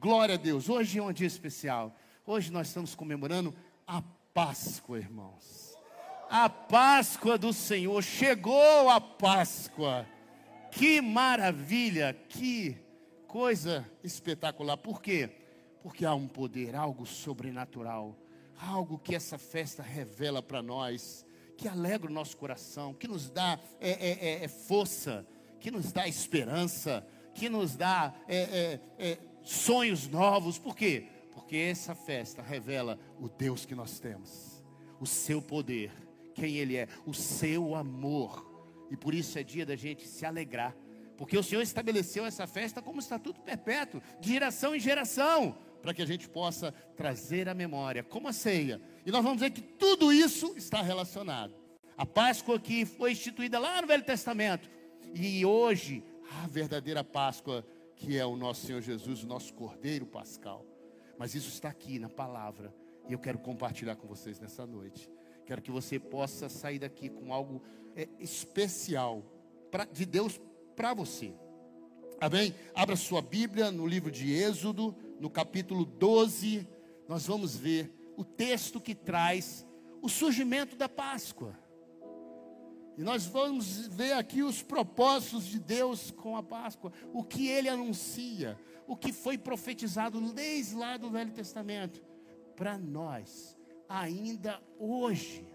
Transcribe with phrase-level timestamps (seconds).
[0.00, 0.68] Glória a Deus.
[0.68, 1.92] Hoje é um dia especial.
[2.24, 3.52] Hoje nós estamos comemorando
[3.84, 4.00] a
[4.32, 5.76] Páscoa, irmãos.
[6.30, 8.00] A Páscoa do Senhor.
[8.00, 10.06] Chegou a Páscoa.
[10.70, 12.76] Que maravilha, que
[13.26, 14.76] coisa espetacular.
[14.76, 15.30] Por quê?
[15.82, 18.16] Porque há um poder, algo sobrenatural,
[18.56, 21.26] algo que essa festa revela para nós,
[21.56, 25.26] que alegra o nosso coração, que nos dá é, é, é, é força,
[25.58, 27.04] que nos dá esperança,
[27.34, 29.18] que nos dá é, é,
[29.48, 30.58] sonhos novos.
[30.58, 31.06] Por quê?
[31.32, 34.62] Porque essa festa revela o Deus que nós temos,
[35.00, 35.90] o seu poder,
[36.34, 38.46] quem Ele é, o seu amor.
[38.90, 40.76] E por isso é dia da gente se alegrar.
[41.16, 46.02] Porque o Senhor estabeleceu essa festa como estatuto perpétuo, de geração em geração, para que
[46.02, 48.80] a gente possa trazer a memória, como a ceia.
[49.04, 51.54] E nós vamos ver que tudo isso está relacionado.
[51.96, 54.70] A Páscoa que foi instituída lá no Velho Testamento,
[55.14, 56.04] e hoje
[56.42, 57.66] a verdadeira Páscoa
[57.98, 60.64] que é o nosso Senhor Jesus, o nosso Cordeiro Pascal.
[61.18, 62.72] Mas isso está aqui na palavra,
[63.08, 65.10] e eu quero compartilhar com vocês nessa noite.
[65.44, 67.60] Quero que você possa sair daqui com algo
[67.96, 69.24] é, especial
[69.70, 70.40] pra, de Deus
[70.76, 71.34] para você.
[72.20, 72.54] Amém?
[72.74, 76.68] Abra sua Bíblia no livro de Êxodo, no capítulo 12.
[77.08, 79.66] Nós vamos ver o texto que traz
[80.00, 81.58] o surgimento da Páscoa.
[82.98, 87.68] E nós vamos ver aqui os propósitos de Deus com a Páscoa, o que ele
[87.68, 92.02] anuncia, o que foi profetizado desde lá do Velho Testamento,
[92.56, 93.56] para nós,
[93.88, 95.46] ainda hoje,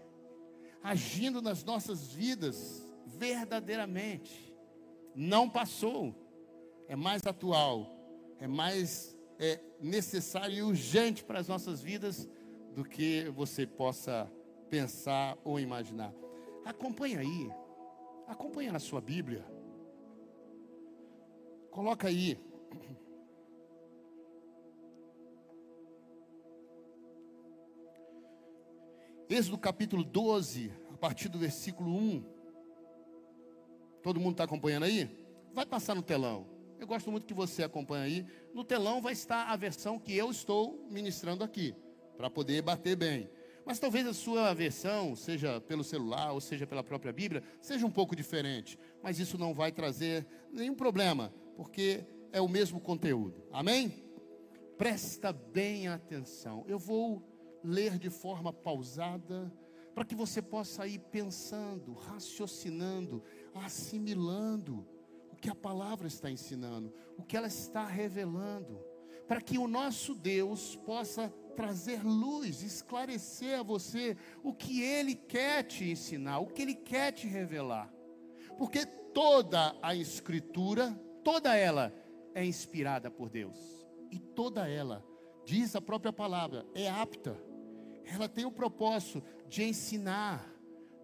[0.82, 4.56] agindo nas nossas vidas verdadeiramente.
[5.14, 6.14] Não passou,
[6.88, 7.94] é mais atual,
[8.40, 12.26] é mais é, necessário e urgente para as nossas vidas
[12.74, 14.32] do que você possa
[14.70, 16.23] pensar ou imaginar.
[16.64, 17.50] Acompanha aí.
[18.26, 19.44] Acompanha na sua Bíblia.
[21.70, 22.38] Coloca aí.
[29.28, 32.24] Êxodo capítulo 12, a partir do versículo 1.
[34.02, 35.10] Todo mundo está acompanhando aí?
[35.52, 36.46] Vai passar no telão.
[36.78, 38.26] Eu gosto muito que você acompanhe aí.
[38.52, 41.74] No telão vai estar a versão que eu estou ministrando aqui,
[42.16, 43.28] para poder bater bem.
[43.64, 47.90] Mas talvez a sua versão, seja pelo celular ou seja pela própria Bíblia, seja um
[47.90, 48.78] pouco diferente.
[49.02, 53.42] Mas isso não vai trazer nenhum problema, porque é o mesmo conteúdo.
[53.50, 54.04] Amém?
[54.76, 56.64] Presta bem atenção.
[56.68, 57.22] Eu vou
[57.62, 59.50] ler de forma pausada,
[59.94, 63.22] para que você possa ir pensando, raciocinando,
[63.54, 64.86] assimilando
[65.30, 68.84] o que a palavra está ensinando, o que ela está revelando,
[69.28, 75.62] para que o nosso Deus possa trazer luz, esclarecer a você o que Ele quer
[75.62, 77.92] te ensinar, o que Ele quer te revelar.
[78.58, 80.92] Porque toda a Escritura,
[81.22, 81.94] toda ela
[82.34, 83.56] é inspirada por Deus.
[84.10, 85.04] E toda ela,
[85.44, 87.40] diz a própria palavra, é apta.
[88.04, 90.52] Ela tem o propósito de ensinar,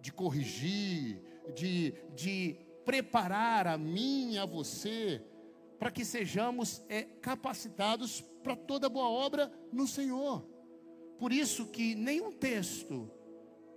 [0.01, 1.21] de corrigir,
[1.55, 5.23] de, de preparar a mim e a você,
[5.79, 10.45] para que sejamos é, capacitados para toda boa obra no Senhor.
[11.17, 13.09] Por isso que nenhum texto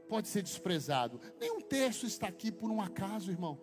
[0.09, 1.21] pode ser desprezado.
[1.41, 3.61] Nenhum texto está aqui por um acaso, irmão.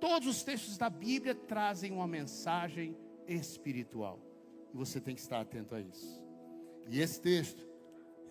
[0.00, 2.96] Todos os textos da Bíblia trazem uma mensagem
[3.26, 4.18] espiritual.
[4.72, 6.22] E você tem que estar atento a isso.
[6.88, 7.68] E esse texto,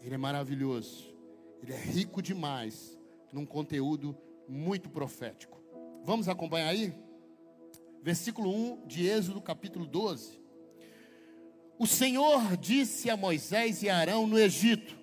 [0.01, 1.15] ele é maravilhoso.
[1.61, 2.97] Ele é rico demais
[3.31, 5.61] num conteúdo muito profético.
[6.03, 6.93] Vamos acompanhar aí?
[8.01, 10.41] Versículo 1 de Êxodo, capítulo 12.
[11.79, 14.97] O Senhor disse a Moisés e a Arão no Egito: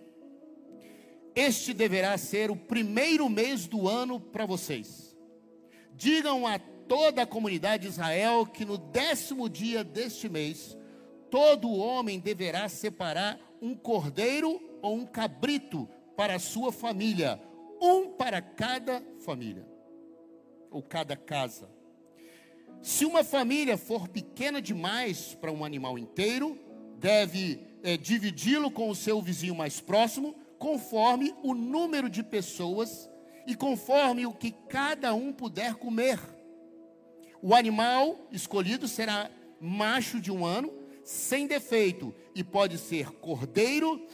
[1.34, 5.16] Este deverá ser o primeiro mês do ano para vocês.
[5.94, 10.76] Digam a toda a comunidade de Israel que no décimo dia deste mês,
[11.30, 17.40] todo homem deverá separar um cordeiro ou um cabrito para a sua família,
[17.80, 19.66] um para cada família,
[20.70, 21.70] ou cada casa.
[22.82, 26.65] Se uma família for pequena demais para um animal inteiro,
[26.98, 33.08] deve é, dividi-lo com o seu vizinho mais próximo, conforme o número de pessoas
[33.46, 36.18] e conforme o que cada um puder comer.
[37.40, 40.72] O animal escolhido será macho de um ano,
[41.04, 44.04] sem defeito, e pode ser cordeiro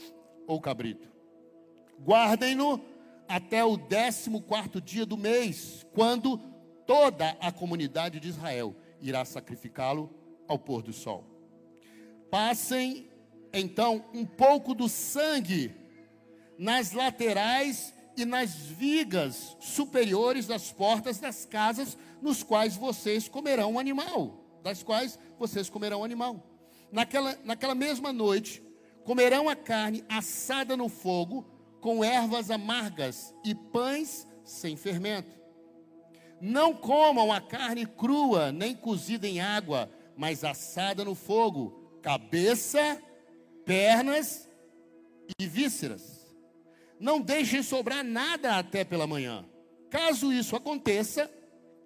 [0.46, 1.08] ou cabrito.
[2.04, 2.80] Guardem-no
[3.28, 6.38] até o décimo quarto dia do mês, quando
[6.86, 10.10] toda a comunidade de Israel irá sacrificá-lo
[10.46, 11.31] ao pôr do sol.
[12.32, 13.10] Passem
[13.52, 15.76] então um pouco do sangue
[16.56, 23.78] nas laterais e nas vigas superiores das portas das casas nos quais vocês comerão o
[23.78, 26.42] animal, das quais vocês comerão o animal.
[26.90, 28.62] naquela, naquela mesma noite,
[29.04, 31.44] comerão a carne assada no fogo,
[31.82, 35.38] com ervas amargas e pães sem fermento.
[36.40, 43.00] Não comam a carne crua, nem cozida em água, mas assada no fogo, cabeça,
[43.64, 44.48] pernas
[45.38, 46.22] e vísceras.
[46.98, 49.44] Não deixem sobrar nada até pela manhã.
[49.88, 51.30] Caso isso aconteça,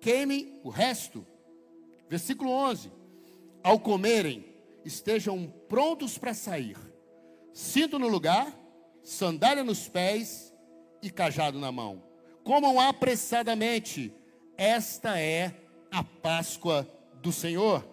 [0.00, 1.26] queimem o resto.
[2.08, 2.90] Versículo 11:
[3.62, 4.44] Ao comerem,
[4.84, 6.76] estejam prontos para sair,
[7.52, 8.52] cinto no lugar,
[9.02, 10.52] sandália nos pés
[11.02, 12.02] e cajado na mão.
[12.44, 14.14] Comam apressadamente,
[14.56, 15.52] esta é
[15.90, 16.88] a Páscoa
[17.20, 17.84] do Senhor.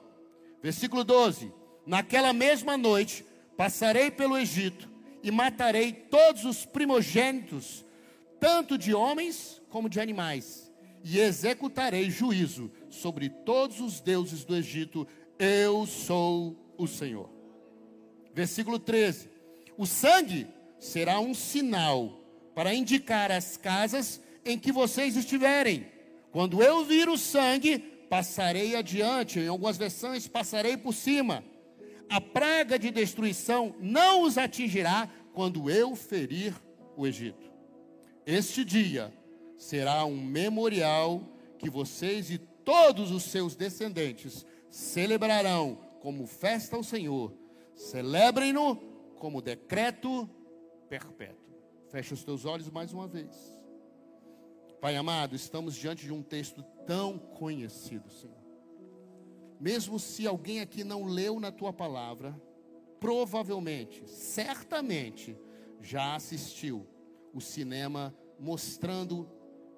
[0.62, 1.52] Versículo 12:
[1.86, 3.26] Naquela mesma noite
[3.58, 4.90] passarei pelo Egito
[5.22, 7.86] e matarei todos os primogênitos,
[8.40, 10.72] tanto de homens como de animais,
[11.04, 15.08] e executarei juízo sobre todos os deuses do Egito.
[15.38, 17.30] Eu sou o Senhor.
[18.34, 19.30] Versículo 13:
[19.78, 20.48] O sangue
[20.80, 22.20] será um sinal
[22.56, 25.88] para indicar as casas em que vocês estiverem.
[26.32, 29.40] Quando eu vir o sangue, passarei adiante.
[29.40, 31.44] Em algumas versões, passarei por cima.
[32.14, 36.54] A praga de destruição não os atingirá quando eu ferir
[36.96, 37.52] o Egito.
[38.24, 39.12] Este dia
[39.58, 41.28] será um memorial
[41.58, 47.34] que vocês e todos os seus descendentes celebrarão como festa ao Senhor.
[47.74, 48.76] Celebrem-no
[49.18, 50.30] como decreto
[50.88, 51.58] perpétuo.
[51.90, 53.60] Feche os teus olhos mais uma vez.
[54.80, 58.43] Pai amado, estamos diante de um texto tão conhecido, Senhor.
[59.64, 62.38] Mesmo se alguém aqui não leu na tua palavra,
[63.00, 65.38] provavelmente, certamente,
[65.80, 66.86] já assistiu
[67.34, 69.26] o cinema mostrando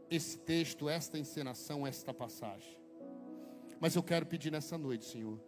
[0.09, 2.79] esse texto, esta encenação, esta passagem.
[3.79, 5.39] Mas eu quero pedir nessa noite, Senhor,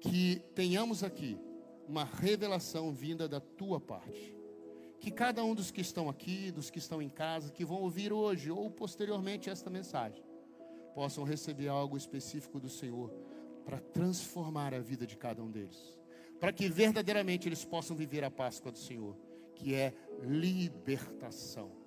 [0.00, 1.38] que tenhamos aqui
[1.86, 4.34] uma revelação vinda da tua parte.
[5.00, 8.10] Que cada um dos que estão aqui, dos que estão em casa, que vão ouvir
[8.10, 10.24] hoje ou posteriormente esta mensagem,
[10.94, 13.12] possam receber algo específico do Senhor
[13.64, 15.98] para transformar a vida de cada um deles.
[16.40, 19.16] Para que verdadeiramente eles possam viver a Páscoa do Senhor,
[19.54, 21.82] que é libertação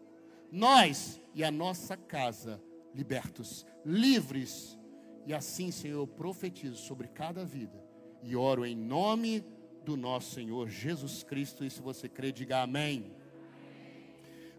[0.55, 2.61] nós e a nossa casa
[2.93, 4.79] libertos, livres.
[5.25, 7.83] E assim, Senhor, eu profetizo sobre cada vida
[8.23, 9.43] e oro em nome
[9.83, 11.65] do nosso Senhor Jesus Cristo.
[11.65, 13.13] E se você crê, diga amém.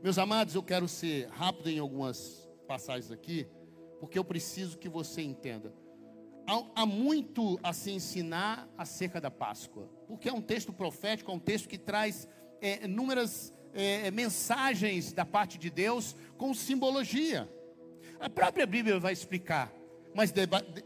[0.02, 3.46] Meus amados, eu quero ser rápido em algumas passagens aqui,
[3.98, 5.72] porque eu preciso que você entenda.
[6.46, 11.34] Há, há muito a se ensinar acerca da Páscoa, porque é um texto profético, é
[11.34, 12.28] um texto que traz
[12.60, 17.48] é, inúmeras é, mensagens da parte de Deus com simbologia.
[18.20, 19.72] A própria Bíblia vai explicar,
[20.14, 20.32] mas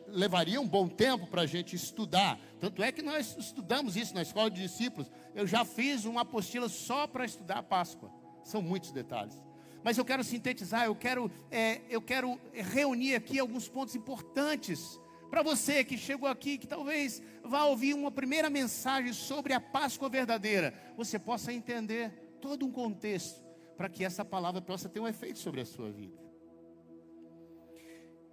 [0.08, 2.40] levaria um bom tempo para a gente estudar.
[2.58, 5.10] Tanto é que nós estudamos isso na escola de discípulos.
[5.34, 8.10] Eu já fiz uma apostila só para estudar a Páscoa.
[8.42, 9.40] São muitos detalhes.
[9.84, 14.98] Mas eu quero sintetizar, eu quero, é, eu quero reunir aqui alguns pontos importantes
[15.30, 20.08] para você que chegou aqui, que talvez vá ouvir uma primeira mensagem sobre a Páscoa
[20.08, 22.10] verdadeira, você possa entender
[22.40, 23.40] todo um contexto
[23.76, 26.18] para que essa palavra possa ter um efeito sobre a sua vida.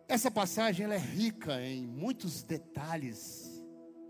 [0.07, 3.63] Essa passagem ela é rica em muitos detalhes,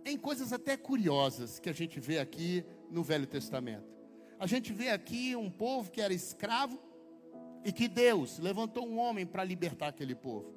[0.06, 3.86] em coisas até curiosas que a gente vê aqui no Velho Testamento.
[4.40, 6.80] A gente vê aqui um povo que era escravo
[7.66, 10.57] e que Deus levantou um homem para libertar aquele povo.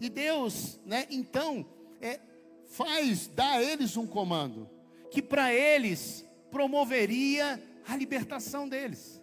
[0.00, 1.66] E Deus, né, então,
[2.00, 2.18] é,
[2.66, 4.68] faz, dá a eles um comando
[5.10, 9.20] que para eles promoveria a libertação deles.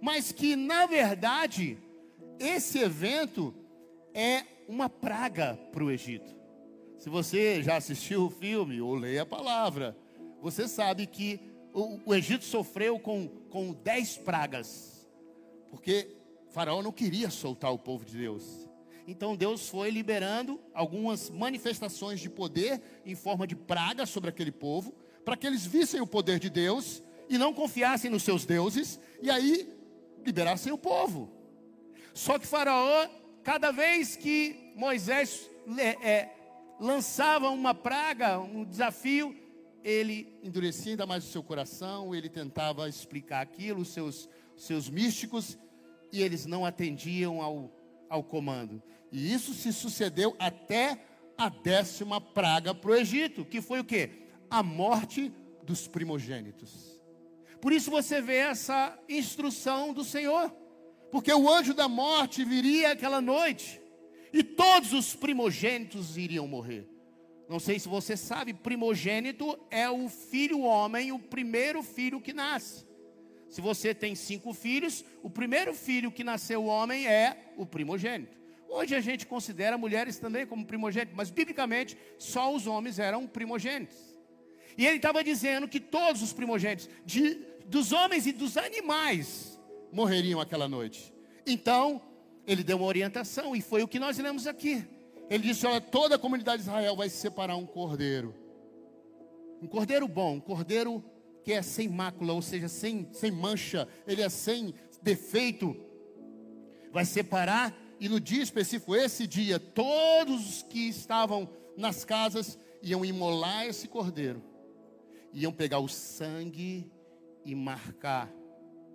[0.00, 1.78] Mas que, na verdade,
[2.38, 3.54] esse evento
[4.12, 6.34] é uma praga para o Egito.
[6.98, 9.96] Se você já assistiu o filme ou lê a palavra,
[10.40, 11.40] você sabe que
[11.72, 15.08] o, o Egito sofreu com, com dez pragas,
[15.70, 16.16] porque
[16.50, 18.68] Faraó não queria soltar o povo de Deus.
[19.06, 24.94] Então Deus foi liberando algumas manifestações de poder em forma de praga sobre aquele povo,
[25.24, 29.30] para que eles vissem o poder de Deus e não confiassem nos seus deuses, e
[29.30, 29.68] aí
[30.24, 31.30] liberassem o povo.
[32.12, 33.08] Só que Faraó,
[33.42, 36.36] cada vez que Moisés é, é,
[36.80, 39.34] lançava uma praga, um desafio,
[39.82, 45.58] ele endurecia ainda mais o seu coração, ele tentava explicar aquilo, os seus, seus místicos,
[46.10, 47.70] e eles não atendiam ao,
[48.08, 48.82] ao comando.
[49.14, 50.98] E isso se sucedeu até
[51.38, 54.10] a décima praga para o Egito, que foi o que?
[54.50, 57.00] A morte dos primogênitos.
[57.60, 60.52] Por isso você vê essa instrução do Senhor,
[61.12, 63.80] porque o anjo da morte viria aquela noite
[64.32, 66.84] e todos os primogênitos iriam morrer.
[67.48, 72.84] Não sei se você sabe, primogênito é o filho homem, o primeiro filho que nasce.
[73.48, 78.43] Se você tem cinco filhos, o primeiro filho que nasceu homem é o primogênito.
[78.76, 83.96] Hoje a gente considera mulheres também como primogênitos, mas biblicamente só os homens eram primogênitos.
[84.76, 89.60] E ele estava dizendo que todos os primogênitos, de, dos homens e dos animais,
[89.92, 91.14] morreriam aquela noite.
[91.46, 92.02] Então,
[92.44, 94.84] ele deu uma orientação, e foi o que nós lemos aqui.
[95.30, 98.34] Ele disse: Olha, toda a comunidade de Israel vai se separar um cordeiro.
[99.62, 101.00] Um cordeiro bom, um cordeiro
[101.44, 105.76] que é sem mácula, ou seja, sem, sem mancha, ele é sem defeito.
[106.90, 113.04] Vai separar, e no dia específico, esse dia, todos os que estavam nas casas iam
[113.04, 114.42] imolar esse cordeiro,
[115.32, 116.90] iam pegar o sangue
[117.44, 118.32] e marcar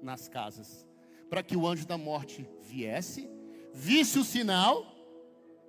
[0.02, 0.88] nas casas,
[1.30, 3.30] para que o anjo da morte viesse,
[3.74, 4.86] visse o sinal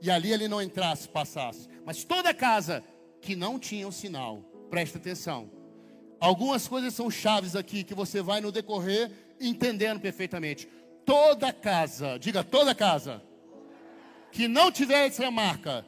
[0.01, 1.69] e ali ele não entrasse, passasse.
[1.85, 2.83] Mas toda casa
[3.21, 5.51] que não tinha o sinal, presta atenção.
[6.19, 9.11] Algumas coisas são chaves aqui que você vai no decorrer
[9.41, 10.69] entendendo perfeitamente.
[11.11, 13.21] Toda casa, diga toda casa,
[14.31, 15.85] que não tivesse a marca,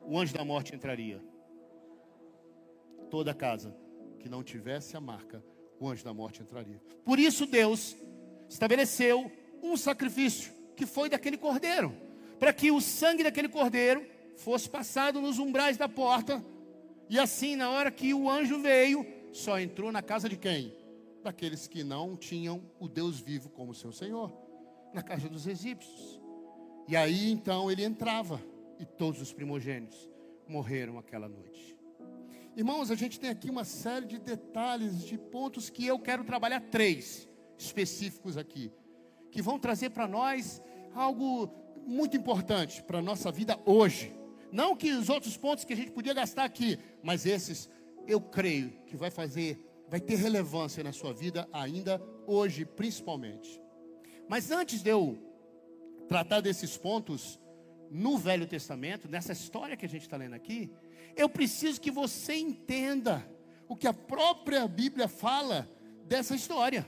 [0.00, 1.20] o anjo da morte entraria.
[3.10, 3.76] Toda casa
[4.20, 5.42] que não tivesse a marca,
[5.80, 6.80] o anjo da morte entraria.
[7.04, 7.96] Por isso Deus
[8.48, 9.28] estabeleceu
[9.60, 11.92] um sacrifício que foi daquele cordeiro
[12.38, 16.40] para que o sangue daquele cordeiro fosse passado nos umbrais da porta.
[17.10, 20.78] E assim, na hora que o anjo veio, só entrou na casa de quem?
[21.22, 24.32] Daqueles que não tinham o Deus vivo como seu Senhor,
[24.94, 26.20] na casa dos egípcios.
[26.86, 28.40] E aí então ele entrava,
[28.78, 30.08] e todos os primogênitos
[30.46, 31.76] morreram aquela noite.
[32.56, 36.60] Irmãos, a gente tem aqui uma série de detalhes, de pontos que eu quero trabalhar
[36.60, 38.72] três específicos aqui,
[39.30, 40.62] que vão trazer para nós
[40.94, 41.48] algo
[41.86, 44.14] muito importante para a nossa vida hoje.
[44.50, 47.68] Não que os outros pontos que a gente podia gastar aqui, mas esses
[48.06, 53.60] eu creio que vai fazer, vai ter relevância na sua vida ainda hoje, principalmente.
[54.28, 55.18] Mas antes de eu
[56.08, 57.38] tratar desses pontos
[57.90, 60.70] no Velho Testamento, nessa história que a gente está lendo aqui,
[61.16, 63.26] eu preciso que você entenda
[63.68, 65.68] o que a própria Bíblia fala
[66.04, 66.86] dessa história.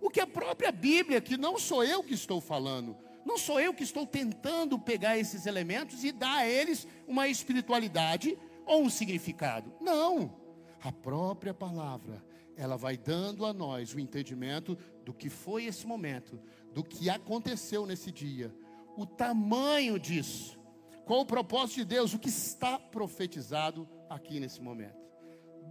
[0.00, 3.74] O que a própria Bíblia, que não sou eu que estou falando, não sou eu
[3.74, 9.72] que estou tentando pegar esses elementos e dar a eles uma espiritualidade ou um significado.
[9.80, 10.34] Não.
[10.82, 12.24] A própria palavra,
[12.58, 16.38] ela vai dando a nós o entendimento do que foi esse momento,
[16.74, 18.54] do que aconteceu nesse dia,
[18.96, 20.58] o tamanho disso,
[21.06, 24.98] qual o propósito de Deus, o que está profetizado aqui nesse momento.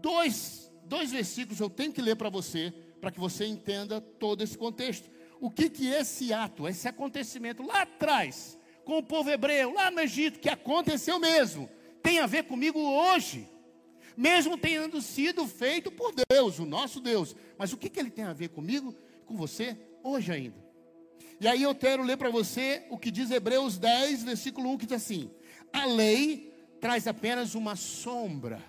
[0.02, 4.58] Dois, dois versículos eu tenho que ler para você, para que você entenda todo esse
[4.58, 9.92] contexto o que que esse ato, esse acontecimento lá atrás, com o povo hebreu, lá
[9.92, 11.70] no Egito, que aconteceu mesmo,
[12.02, 13.48] tem a ver comigo hoje,
[14.18, 18.26] mesmo tendo sido feito por Deus, o nosso Deus, mas o que que ele tem
[18.26, 18.96] a ver comigo,
[19.28, 20.66] com você, hoje ainda?
[21.40, 24.86] E aí eu quero ler para você o que diz Hebreus 10, versículo 1, que
[24.88, 25.30] diz assim:
[25.72, 28.60] a lei traz apenas uma sombra,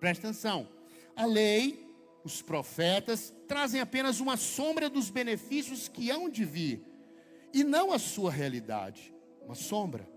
[0.00, 0.68] presta atenção,
[1.14, 1.84] a lei
[2.24, 6.82] os profetas trazem apenas uma sombra dos benefícios que hão de vir,
[7.52, 9.14] e não a sua realidade,
[9.44, 10.08] uma sombra.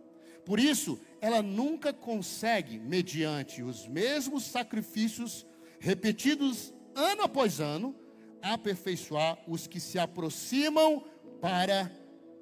[0.45, 5.45] Por isso, ela nunca consegue, mediante os mesmos sacrifícios
[5.79, 7.95] repetidos ano após ano,
[8.41, 11.03] aperfeiçoar os que se aproximam
[11.41, 11.91] para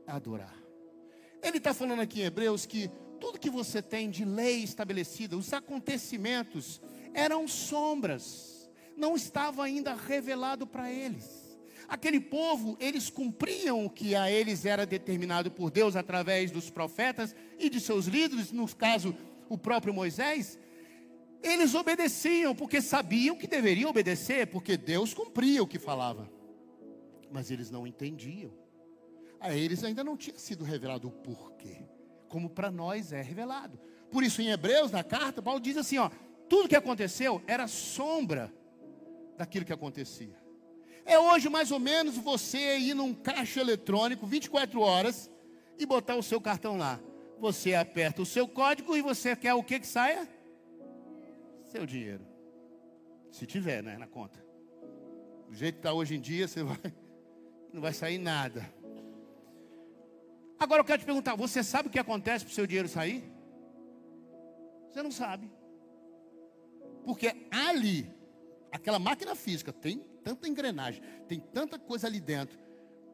[0.08, 0.55] adorar.
[1.41, 2.89] Ele está falando aqui em Hebreus que
[3.20, 6.82] tudo que você tem de lei estabelecida, os acontecimentos,
[7.13, 8.55] eram sombras
[8.96, 11.45] não estava ainda revelado para eles.
[11.88, 17.36] Aquele povo, eles cumpriam o que a eles era determinado por Deus através dos profetas
[17.60, 19.15] e de seus líderes, no caso,
[19.48, 20.58] o próprio Moisés.
[21.44, 26.30] Eles obedeciam porque sabiam que deveriam obedecer, porque Deus cumpria o que falava.
[27.32, 28.51] Mas eles não entendiam.
[29.39, 31.86] A eles ainda não tinha sido revelado o porquê,
[32.27, 33.80] como para nós é revelado.
[34.10, 36.10] Por isso, em Hebreus, na carta, Paulo diz assim: ó,
[36.50, 38.51] tudo que aconteceu era sombra
[39.38, 40.45] daquilo que acontecia.
[41.06, 45.30] É hoje mais ou menos você ir num caixa eletrônico 24 horas
[45.78, 47.00] e botar o seu cartão lá.
[47.40, 50.28] Você aperta o seu código e você quer o que que saia?
[51.66, 52.26] Seu dinheiro.
[53.32, 54.44] Se tiver, né, na conta.
[55.48, 56.78] Do jeito que está hoje em dia, você vai
[57.72, 58.74] não vai sair nada.
[60.58, 63.24] Agora eu quero te perguntar, você sabe o que acontece para o seu dinheiro sair?
[64.90, 65.52] Você não sabe.
[67.04, 68.12] Porque ali
[68.72, 72.58] aquela máquina física tem tanta engrenagem, tem tanta coisa ali dentro,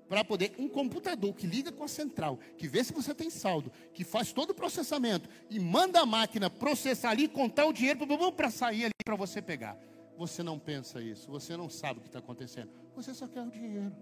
[0.08, 3.70] para poder um computador que liga com a central, que vê se você tem saldo,
[3.94, 8.00] que faz todo o processamento e manda a máquina processar ali, contar o dinheiro
[8.32, 9.78] para sair ali para você pegar.
[10.18, 12.70] Você não pensa isso, você não sabe o que está acontecendo.
[12.96, 13.96] Você só quer o dinheiro,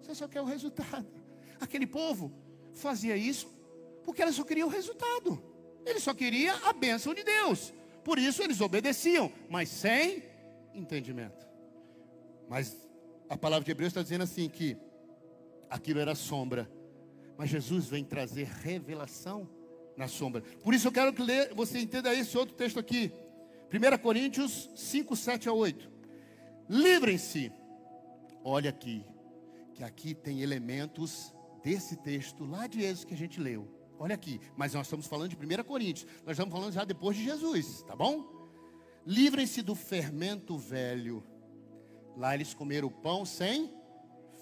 [0.00, 1.06] você só quer o resultado.
[1.60, 2.32] Aquele povo
[2.72, 3.48] fazia isso
[4.02, 5.42] porque eles só queriam o resultado,
[5.84, 7.72] eles só queriam a bênção de Deus.
[8.02, 10.22] Por isso eles obedeciam, mas sem
[10.74, 11.53] entendimento.
[12.48, 12.76] Mas
[13.28, 14.76] a palavra de Hebreus está dizendo assim que
[15.68, 16.70] aquilo era sombra.
[17.36, 19.48] Mas Jesus vem trazer revelação
[19.96, 20.42] na sombra.
[20.62, 21.22] Por isso eu quero que
[21.54, 23.12] você entenda esse outro texto aqui.
[23.72, 25.90] 1 Coríntios 5, 7 a 8.
[26.68, 27.52] Livrem-se.
[28.44, 29.04] Olha aqui,
[29.72, 33.68] que aqui tem elementos desse texto lá de Êxodo que a gente leu.
[33.98, 36.06] Olha aqui, mas nós estamos falando de 1 Coríntios.
[36.24, 38.48] Nós estamos falando já depois de Jesus, tá bom?
[39.06, 41.24] Livrem-se do fermento velho.
[42.16, 43.72] Lá eles comeram pão sem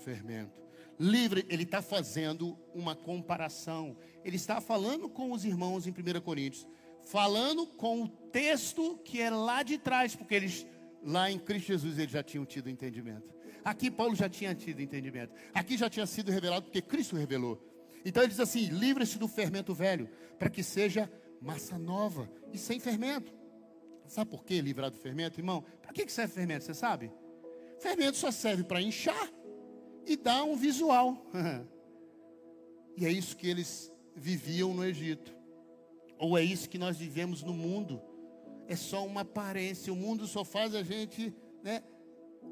[0.04, 0.62] fermento
[1.02, 3.96] livre, ele está fazendo uma comparação.
[4.24, 6.66] Ele está falando com os irmãos em 1 Coríntios,
[7.02, 10.66] falando com o texto que é lá de trás, porque eles
[11.04, 13.34] lá em Cristo Jesus eles já tinham tido entendimento.
[13.64, 15.34] Aqui Paulo já tinha tido entendimento.
[15.52, 17.60] Aqui já tinha sido revelado porque Cristo revelou.
[18.04, 21.10] Então ele diz assim: livre-se do fermento velho, para que seja
[21.40, 23.32] massa nova e sem fermento.
[24.06, 25.64] Sabe por que livrar do fermento, irmão?
[25.80, 26.64] Para que serve fermento?
[26.64, 27.10] Você sabe?
[27.82, 29.28] Fermento só serve para inchar
[30.06, 31.26] e dá um visual.
[32.96, 35.34] e é isso que eles viviam no Egito.
[36.16, 38.00] Ou é isso que nós vivemos no mundo.
[38.68, 39.92] É só uma aparência.
[39.92, 41.82] O mundo só faz a gente né,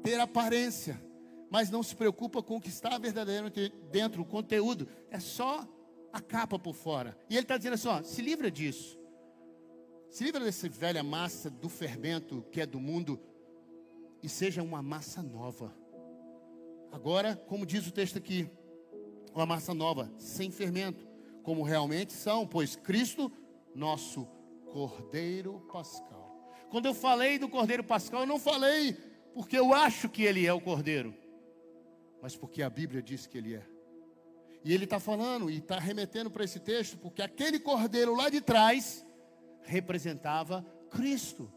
[0.03, 1.01] ter aparência.
[1.49, 4.85] Mas não se preocupa com o que está verdadeiramente dentro, o conteúdo.
[5.09, 5.65] É só
[6.11, 7.17] a capa por fora.
[7.29, 8.99] E ele está dizendo assim: ó, se livra disso.
[10.09, 13.17] Se livra dessa velha massa do fermento que é do mundo.
[14.21, 15.73] E seja uma massa nova
[16.91, 18.49] Agora, como diz o texto aqui,
[19.33, 21.07] uma massa nova, sem fermento,
[21.41, 23.31] como realmente são, pois Cristo,
[23.73, 24.25] nosso
[24.71, 26.51] Cordeiro Pascal.
[26.69, 28.93] Quando eu falei do Cordeiro Pascal, eu não falei
[29.33, 31.15] porque eu acho que ele é o Cordeiro,
[32.21, 33.65] mas porque a Bíblia diz que ele é.
[34.63, 38.41] E ele está falando e está remetendo para esse texto, porque aquele cordeiro lá de
[38.41, 39.03] trás
[39.63, 41.51] representava Cristo.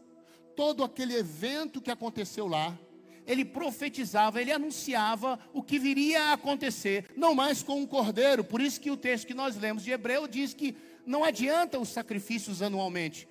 [0.55, 2.77] Todo aquele evento que aconteceu lá,
[3.25, 8.43] ele profetizava, ele anunciava o que viria a acontecer, não mais com um cordeiro.
[8.43, 11.89] Por isso que o texto que nós lemos de Hebreu diz que não adianta os
[11.89, 13.27] sacrifícios anualmente.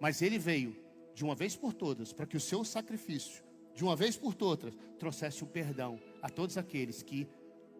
[0.00, 0.76] Mas ele veio
[1.14, 3.42] de uma vez por todas, para que o seu sacrifício,
[3.74, 7.26] de uma vez por todas, trouxesse o perdão a todos aqueles que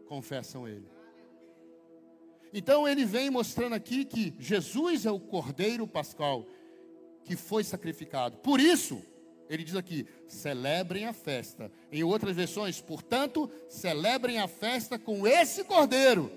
[0.07, 0.89] confessam ele.
[2.53, 6.47] Então ele vem mostrando aqui que Jesus é o cordeiro pascal
[7.27, 8.39] que foi sacrificado.
[8.39, 9.03] Por isso,
[9.51, 11.71] ele diz aqui: celebrem a festa.
[11.91, 16.31] Em outras versões, portanto, celebrem a festa com esse cordeiro,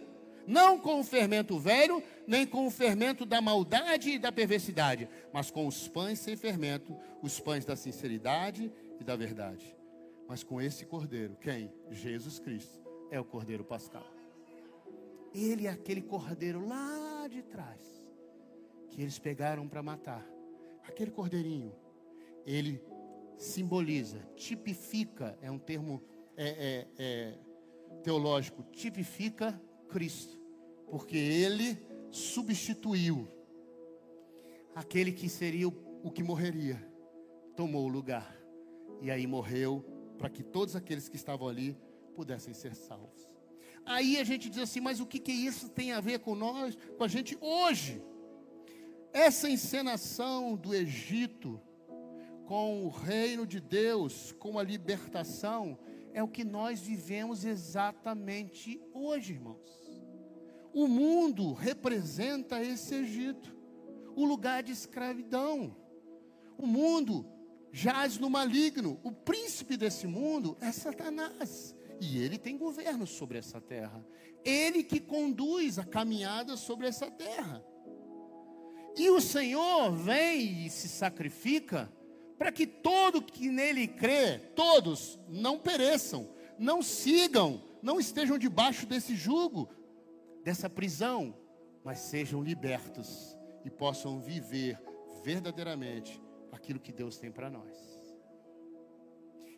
[0.47, 5.51] não com o fermento velho, nem com o fermento da maldade e da perversidade, mas
[5.51, 9.75] com os pães sem fermento, os pães da sinceridade e da verdade.
[10.27, 11.71] Mas com esse cordeiro, quem?
[11.91, 12.79] Jesus Cristo
[13.11, 14.05] é o cordeiro pascal.
[15.33, 17.99] Ele é aquele cordeiro lá de trás
[18.89, 20.38] que eles pegaram para matar.
[20.89, 21.71] Aquele cordeirinho,
[22.43, 22.81] ele
[23.37, 26.01] simboliza, tipifica, é um termo
[26.35, 27.39] é, é, é,
[28.03, 30.41] teológico, tipifica Cristo,
[30.89, 31.77] porque ele
[32.09, 33.27] substituiu
[34.73, 36.83] aquele que seria o, o que morreria,
[37.55, 38.35] tomou o lugar,
[38.99, 39.85] e aí morreu
[40.17, 41.77] para que todos aqueles que estavam ali
[42.15, 43.29] pudessem ser salvos.
[43.85, 46.75] Aí a gente diz assim, mas o que, que isso tem a ver com nós,
[46.97, 48.01] com a gente hoje?
[49.11, 51.59] Essa encenação do Egito,
[52.45, 55.77] com o reino de Deus, com a libertação,
[56.13, 59.79] é o que nós vivemos exatamente hoje, irmãos.
[60.73, 63.55] O mundo representa esse Egito,
[64.15, 65.75] o lugar de escravidão.
[66.57, 67.25] O mundo
[67.71, 68.99] jaz no maligno.
[69.03, 71.75] O príncipe desse mundo é Satanás.
[72.01, 74.05] E ele tem governo sobre essa terra.
[74.43, 77.63] Ele que conduz a caminhada sobre essa terra.
[78.99, 81.89] E o Senhor vem e se sacrifica
[82.37, 89.15] para que todo que nele crê, todos não pereçam, não sigam, não estejam debaixo desse
[89.15, 89.69] jugo,
[90.43, 91.33] dessa prisão,
[91.81, 94.77] mas sejam libertos e possam viver
[95.23, 97.77] verdadeiramente aquilo que Deus tem para nós.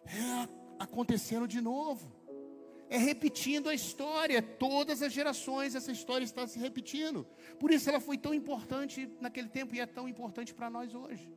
[0.06, 2.12] É acontecendo de novo.
[2.92, 7.26] É repetindo a história, todas as gerações essa história está se repetindo.
[7.58, 11.34] Por isso ela foi tão importante naquele tempo e é tão importante para nós hoje.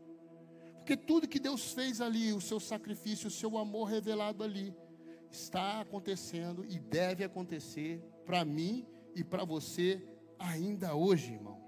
[0.78, 4.74] Porque tudo que Deus fez ali, o seu sacrifício, o seu amor revelado ali,
[5.30, 10.02] está acontecendo e deve acontecer para mim e para você
[10.36, 11.62] ainda hoje, irmão.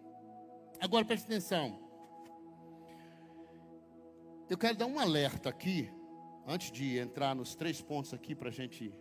[0.80, 1.78] Agora preste atenção.
[4.50, 5.88] Eu quero dar um alerta aqui,
[6.44, 8.92] antes de entrar nos três pontos aqui para a gente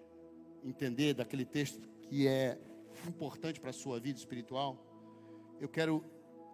[0.66, 2.60] entender daquele texto que é
[3.08, 4.78] importante para a sua vida espiritual.
[5.60, 6.04] Eu quero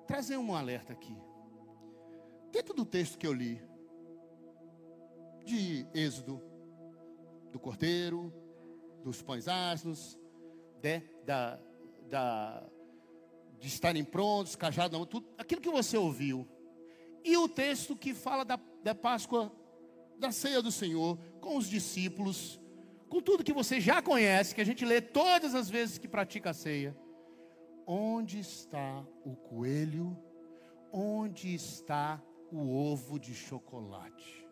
[0.06, 1.15] trazer um alerta aqui.
[2.52, 3.62] Dentro do texto que eu li,
[5.45, 6.41] de Êxodo,
[7.52, 8.34] do cordeiro,
[9.04, 10.17] dos pães asnos,
[10.82, 11.60] de, né, da,
[12.10, 12.69] da,
[13.60, 16.47] de estarem prontos, cajado, tudo, aquilo que você ouviu.
[17.24, 19.52] E o texto que fala da, da Páscoa,
[20.17, 22.61] da ceia do Senhor, com os discípulos,
[23.12, 26.52] com tudo que você já conhece, que a gente lê todas as vezes que pratica
[26.52, 26.95] a ceia.
[27.86, 30.17] Onde está o coelho?
[30.93, 34.47] Onde está o ovo de chocolate?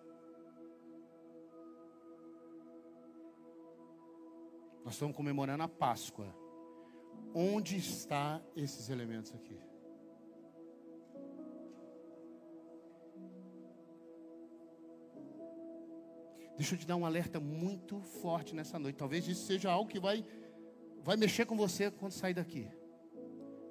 [4.84, 6.36] Nós estamos comemorando a Páscoa.
[7.34, 9.58] Onde está esses elementos aqui?
[16.60, 18.98] Deixa eu te dar um alerta muito forte nessa noite.
[18.98, 20.26] Talvez isso seja algo que vai,
[21.02, 22.68] vai mexer com você quando sair daqui.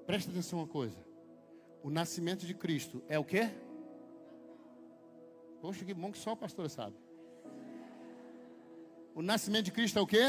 [0.07, 0.96] Presta atenção uma coisa.
[1.83, 3.51] O nascimento de Cristo é o quê?
[5.61, 6.96] Poxa, que bom que só a pastora sabe.
[9.14, 10.24] O nascimento de Cristo é o quê?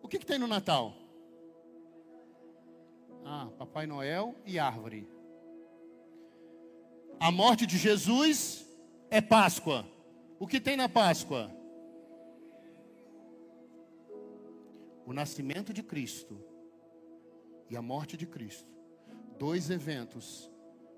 [0.00, 0.94] O que, que tem no Natal?
[3.24, 5.08] Ah, Papai Noel e árvore.
[7.18, 8.64] A morte de Jesus
[9.10, 9.92] é Páscoa.
[10.44, 11.50] O que tem na Páscoa?
[15.06, 16.38] O nascimento de Cristo
[17.70, 18.70] e a morte de Cristo.
[19.38, 20.52] Dois eventos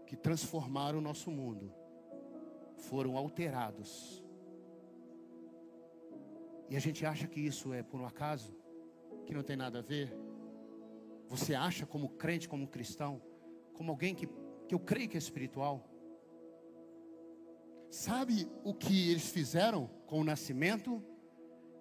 [0.05, 1.73] que transformaram o nosso mundo
[2.77, 4.21] foram alterados.
[6.69, 8.53] E a gente acha que isso é por um acaso?
[9.25, 10.13] que não tem nada a ver?
[11.29, 13.23] Você acha como crente, como cristão,
[13.75, 14.29] como alguém que,
[14.67, 15.89] que eu creio que é espiritual?
[17.91, 21.03] Sabe o que eles fizeram com o nascimento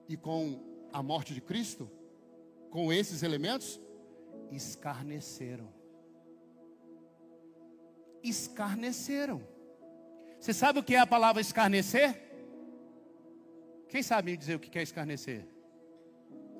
[0.08, 1.89] e com a morte de Cristo?
[2.70, 3.80] Com esses elementos?
[4.52, 5.74] Escarneceram.
[8.24, 9.41] Escarneceram.
[10.39, 12.22] Você sabe o que é a palavra escarnecer?
[13.89, 15.48] Quem sabe me dizer o que é escarnecer?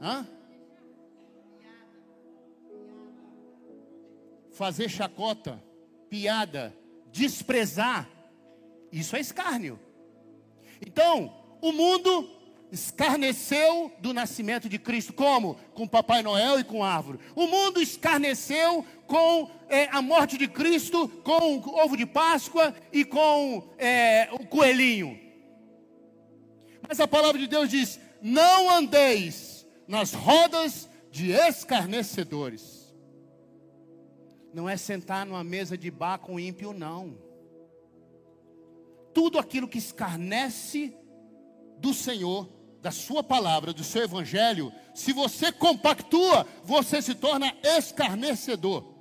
[0.02, 0.28] Hã?
[4.56, 5.62] fazer chacota,
[6.10, 6.74] piada,
[7.12, 8.10] desprezar,
[9.00, 9.80] isso é escárnio.
[10.86, 12.30] Então, o mundo
[12.72, 15.14] escarneceu do nascimento de Cristo.
[15.14, 15.56] Como?
[15.74, 17.20] Com Papai Noel e com árvore.
[17.36, 23.06] O mundo escarneceu com é, a morte de Cristo, com o ovo de Páscoa e
[23.06, 25.20] com é, o coelhinho.
[26.88, 32.86] Mas a palavra de Deus diz: não andeis nas rodas de escarnecedores
[34.56, 37.18] não é sentar numa mesa de bar com ímpio, não.
[39.16, 40.94] Tudo aquilo que escarnece
[41.80, 42.48] do Senhor,
[42.82, 48.94] da Sua palavra, do seu Evangelho, se você compactua, você se torna escarnecedor.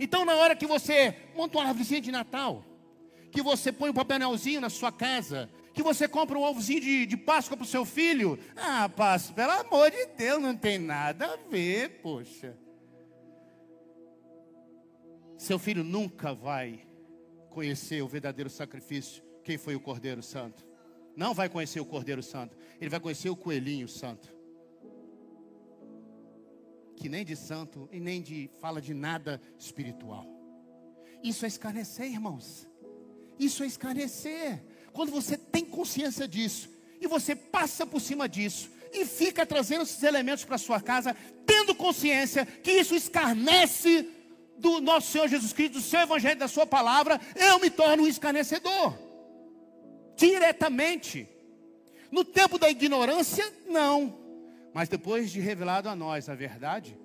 [0.00, 2.64] Então, na hora que você monta uma árvore de Natal,
[3.30, 7.16] que você põe um papelzinho na sua casa, que você compra um ovozinho de, de
[7.16, 11.50] Páscoa para o seu filho, ah, Páscoa, pelo amor de Deus, não tem nada a
[11.50, 12.56] ver, poxa.
[15.36, 16.87] Seu filho nunca vai
[17.48, 20.66] conhecer o verdadeiro sacrifício, quem foi o Cordeiro Santo.
[21.16, 24.32] Não vai conhecer o Cordeiro Santo, ele vai conhecer o Coelhinho Santo.
[26.96, 30.26] Que nem de santo e nem de fala de nada espiritual.
[31.22, 32.68] Isso é escarnecer, irmãos.
[33.38, 34.62] Isso é escarnecer.
[34.92, 40.02] Quando você tem consciência disso e você passa por cima disso e fica trazendo esses
[40.02, 44.08] elementos para sua casa, tendo consciência que isso escarnece
[44.58, 48.06] do nosso Senhor Jesus Cristo, do seu Evangelho, da sua palavra, eu me torno um
[48.06, 48.98] escarnecedor.
[50.16, 51.28] Diretamente.
[52.10, 54.18] No tempo da ignorância, não.
[54.72, 56.98] Mas depois de revelado a nós a verdade,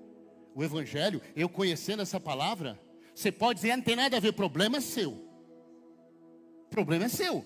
[0.56, 2.80] o Evangelho, eu conhecendo essa palavra,
[3.14, 5.18] você pode dizer, não tem nada a ver, problema é seu.
[6.70, 7.46] Problema é seu.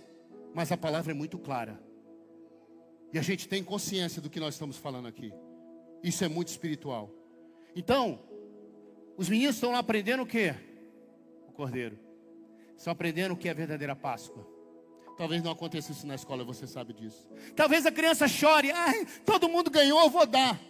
[0.54, 1.80] Mas a palavra é muito clara.
[3.14, 5.34] E a gente tem consciência do que nós estamos falando aqui.
[6.04, 7.10] Isso é muito espiritual.
[7.76, 8.20] Então,
[9.18, 10.54] os meninos estão lá aprendendo o que?
[11.48, 11.98] O cordeiro.
[12.78, 14.48] Estão aprendendo o que é a verdadeira Páscoa.
[15.18, 17.28] Talvez não aconteça isso na escola, você sabe disso.
[17.56, 20.62] Talvez a criança chore, ai, todo mundo ganhou, eu vou dar.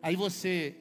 [0.00, 0.76] Aí você,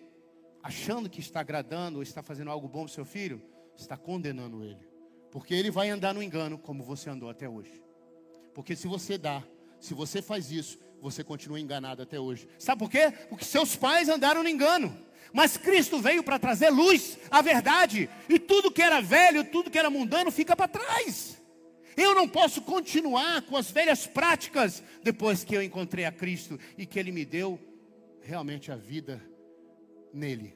[0.62, 3.41] achando que está agradando ou está fazendo algo bom para seu filho,
[3.76, 4.88] está condenando ele.
[5.32, 7.82] Porque ele vai andar no engano como você andou até hoje.
[8.54, 9.43] Porque se você dá,
[9.84, 12.48] Se você faz isso, você continua enganado até hoje.
[12.58, 13.12] Sabe por quê?
[13.28, 14.98] Porque seus pais andaram no engano.
[15.34, 19.78] Mas Cristo veio para trazer luz, a verdade, e tudo que era velho, tudo que
[19.78, 21.42] era mundano fica para trás.
[21.98, 26.86] Eu não posso continuar com as velhas práticas depois que eu encontrei a Cristo e
[26.86, 27.60] que Ele me deu
[28.22, 29.22] realmente a vida
[30.13, 30.56] nele.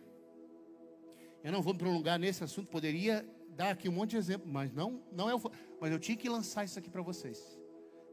[1.43, 4.71] Eu não vou me prolongar nesse assunto, poderia dar aqui um monte de exemplo, mas
[4.71, 5.41] não, não é o,
[5.81, 7.59] mas eu tinha que lançar isso aqui para vocês,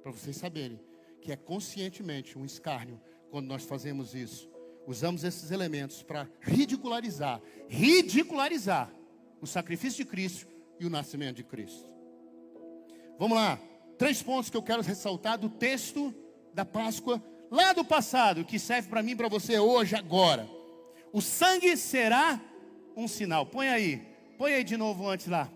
[0.02, 0.80] para vocês saberem
[1.24, 4.48] que é conscientemente um escárnio quando nós fazemos isso.
[4.86, 8.92] Usamos esses elementos para ridicularizar, ridicularizar
[9.40, 10.46] o sacrifício de Cristo
[10.78, 11.88] e o nascimento de Cristo.
[13.18, 13.58] Vamos lá,
[13.96, 16.14] três pontos que eu quero ressaltar do texto
[16.52, 20.46] da Páscoa lá do passado, que serve para mim e para você hoje, agora.
[21.10, 22.38] O sangue será
[22.94, 23.46] um sinal.
[23.46, 23.96] Põe aí,
[24.36, 25.50] põe aí de novo antes lá.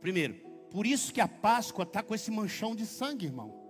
[0.00, 0.34] Primeiro,
[0.70, 3.63] por isso que a Páscoa está com esse manchão de sangue, irmão.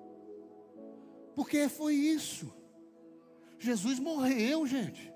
[1.34, 2.52] Porque foi isso.
[3.58, 5.12] Jesus morreu, gente.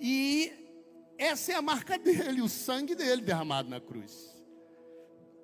[0.00, 0.52] E
[1.18, 4.30] essa é a marca dele, o sangue dele derramado na cruz.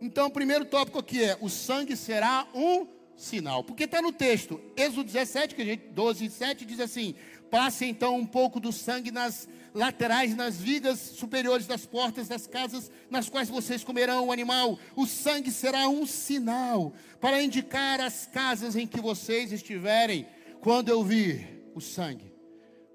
[0.01, 3.65] Então, o primeiro tópico aqui é: o sangue será um sinal.
[3.65, 7.15] Porque está no texto, Êxodo 17, que a gente, 12 e 7, diz assim:
[7.51, 12.91] Passe então um pouco do sangue nas laterais, nas vigas superiores das portas das casas
[13.11, 14.79] nas quais vocês comerão o animal.
[14.97, 20.27] O sangue será um sinal para indicar as casas em que vocês estiverem.
[20.61, 22.33] Quando eu vir o sangue,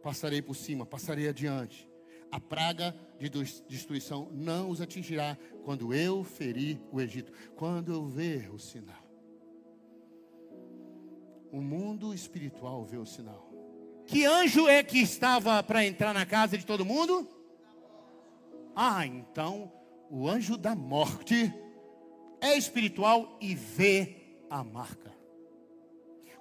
[0.01, 1.87] passarei por cima, passarei adiante.
[2.31, 3.29] A praga de
[3.67, 9.05] destruição não os atingirá quando eu ferir o Egito, quando eu ver o sinal.
[11.51, 13.50] O mundo espiritual vê o sinal.
[14.05, 17.27] Que anjo é que estava para entrar na casa de todo mundo?
[18.75, 19.71] Ah, então
[20.09, 21.53] o anjo da morte
[22.41, 24.17] é espiritual e vê
[24.49, 25.11] a marca.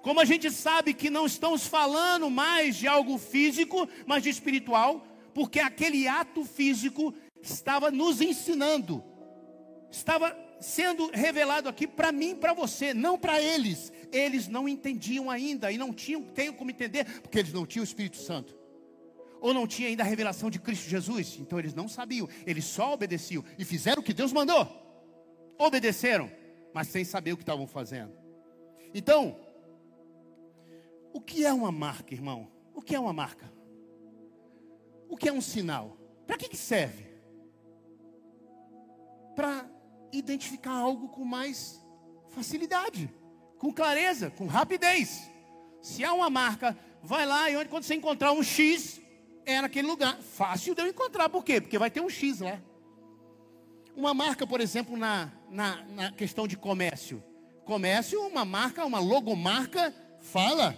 [0.01, 5.05] Como a gente sabe que não estamos falando mais de algo físico, mas de espiritual,
[5.33, 9.03] porque aquele ato físico estava nos ensinando,
[9.91, 13.91] estava sendo revelado aqui para mim para você, não para eles.
[14.11, 17.85] Eles não entendiam ainda e não tinham tenho como entender, porque eles não tinham o
[17.85, 18.57] Espírito Santo.
[19.41, 22.93] Ou não tinha ainda a revelação de Cristo Jesus, então eles não sabiam, eles só
[22.93, 24.67] obedeciam e fizeram o que Deus mandou.
[25.57, 26.31] Obedeceram,
[26.73, 28.13] mas sem saber o que estavam fazendo.
[28.93, 29.39] Então,
[31.11, 32.51] o que é uma marca, irmão?
[32.73, 33.51] O que é uma marca?
[35.09, 35.97] O que é um sinal?
[36.27, 37.05] Para que, que serve?
[39.35, 39.69] Para
[40.11, 41.81] identificar algo com mais
[42.29, 43.09] facilidade,
[43.57, 45.29] com clareza, com rapidez.
[45.81, 49.01] Se há uma marca, vai lá e onde, quando você encontrar um X,
[49.45, 50.17] é naquele lugar.
[50.17, 51.59] Fácil de eu encontrar, por quê?
[51.59, 52.59] Porque vai ter um X lá.
[53.95, 57.23] Uma marca, por exemplo, na, na, na questão de comércio.
[57.65, 60.75] Comércio, uma marca, uma logomarca, fala.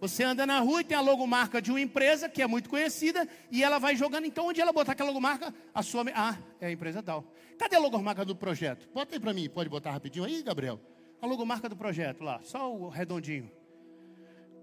[0.00, 3.26] Você anda na rua e tem a logomarca de uma empresa que é muito conhecida
[3.50, 4.26] e ela vai jogando.
[4.26, 6.04] Então, onde ela botar aquela logomarca, a sua.
[6.14, 7.24] Ah, é a empresa tal.
[7.58, 8.88] Cadê a logomarca do projeto?
[8.92, 10.80] Bota aí para mim, pode botar rapidinho aí, Gabriel.
[11.20, 13.50] A logomarca do projeto lá, só o redondinho.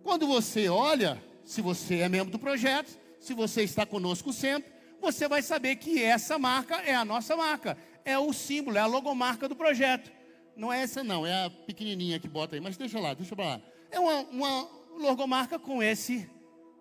[0.03, 5.27] Quando você olha, se você é membro do projeto, se você está conosco sempre, você
[5.27, 7.77] vai saber que essa marca é a nossa marca.
[8.05, 10.11] É o símbolo, é a logomarca do projeto.
[10.55, 13.61] Não é essa não, é a pequenininha que bota aí, mas deixa lá, deixa lá.
[13.89, 16.29] É uma, uma logomarca com esse,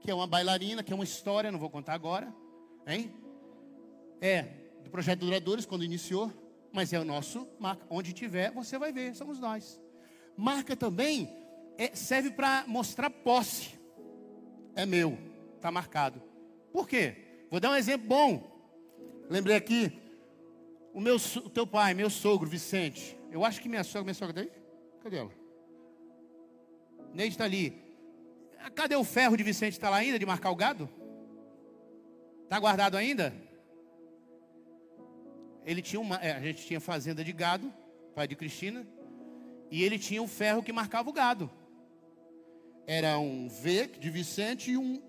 [0.00, 2.32] que é uma bailarina, que é uma história, não vou contar agora.
[2.86, 3.14] Hein?
[4.20, 4.61] É,
[4.92, 6.30] projeto Duradouros, quando iniciou,
[6.70, 7.84] mas é o nosso marca.
[7.88, 9.80] Onde tiver, você vai ver, somos nós.
[10.36, 11.34] Marca também
[11.78, 13.70] é, serve para mostrar posse.
[14.76, 15.18] É meu,
[15.56, 16.22] está marcado.
[16.70, 17.46] Por quê?
[17.50, 18.52] Vou dar um exemplo bom.
[19.30, 19.98] Lembrei aqui,
[20.92, 23.16] o, meu, o teu pai, meu sogro, Vicente.
[23.30, 24.50] Eu acho que minha sogra, minha sogra daí?
[25.02, 25.32] Cadê ela?
[27.14, 27.82] Neide está ali.
[28.74, 29.72] Cadê o ferro de Vicente?
[29.72, 30.88] Está lá ainda, de marcar o gado?
[32.44, 33.34] Está guardado ainda?
[35.64, 37.72] Ele tinha uma, é, a gente tinha fazenda de gado,
[38.14, 38.86] pai de Cristina,
[39.70, 41.50] e ele tinha um ferro que marcava o gado.
[42.86, 45.00] Era um V de Vicente e um,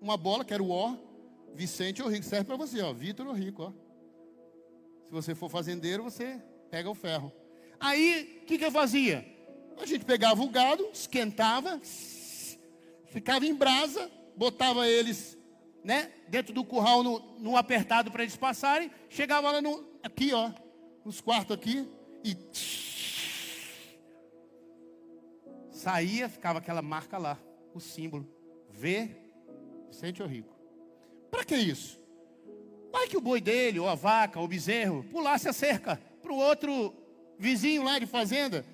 [0.00, 1.12] uma bola que era o O.
[1.54, 3.72] Vicente ou Rico, serve para você, ó, Vitor ou Rico, ó.
[5.06, 7.30] Se você for fazendeiro, você pega o ferro.
[7.78, 9.26] Aí, o que, que eu fazia?
[9.78, 11.80] A gente pegava o gado, esquentava,
[13.06, 15.36] ficava em brasa, botava eles
[15.84, 20.50] né, dentro do curral no, no apertado para eles passarem, chegava lá no, aqui, ó,
[21.04, 21.88] nos quartos aqui,
[22.24, 22.36] e
[25.70, 27.38] saía, ficava aquela marca lá,
[27.74, 28.28] o símbolo,
[28.70, 29.16] V,
[29.88, 30.56] Vicente ou Rico.
[31.30, 32.00] Para que isso?
[32.92, 36.32] Vai que o boi dele, ou a vaca, ou o bezerro, pulasse a cerca para
[36.32, 36.94] o outro
[37.38, 38.64] vizinho lá de fazenda,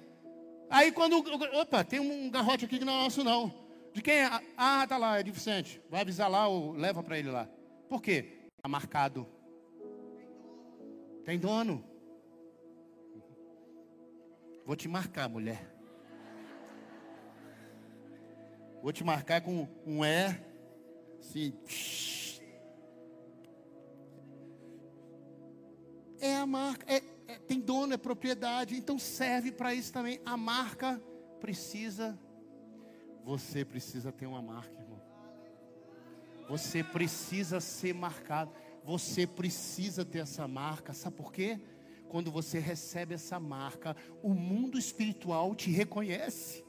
[0.70, 1.18] Aí quando.
[1.60, 3.52] Opa, tem um garrote aqui que não é nosso, não.
[3.92, 4.30] De quem é?
[4.56, 5.82] Ah, tá lá, é de Vicente.
[5.90, 7.48] Vai avisar lá ou leva para ele lá.
[7.88, 8.46] Por quê?
[8.56, 9.26] Está marcado.
[11.24, 11.84] Tem dono.
[14.64, 15.74] Vou te marcar, mulher.
[18.82, 20.48] Vou te marcar com um E.
[21.18, 21.52] Assim.
[26.20, 26.84] É a marca.
[26.92, 28.76] É, é, tem dono, é propriedade.
[28.76, 30.20] Então serve para isso também.
[30.24, 31.00] A marca
[31.40, 32.18] precisa.
[33.28, 35.02] Você precisa ter uma marca, irmão.
[36.48, 38.50] Você precisa ser marcado.
[38.82, 40.94] Você precisa ter essa marca.
[40.94, 41.60] Sabe por quê?
[42.08, 46.64] Quando você recebe essa marca, o mundo espiritual te reconhece.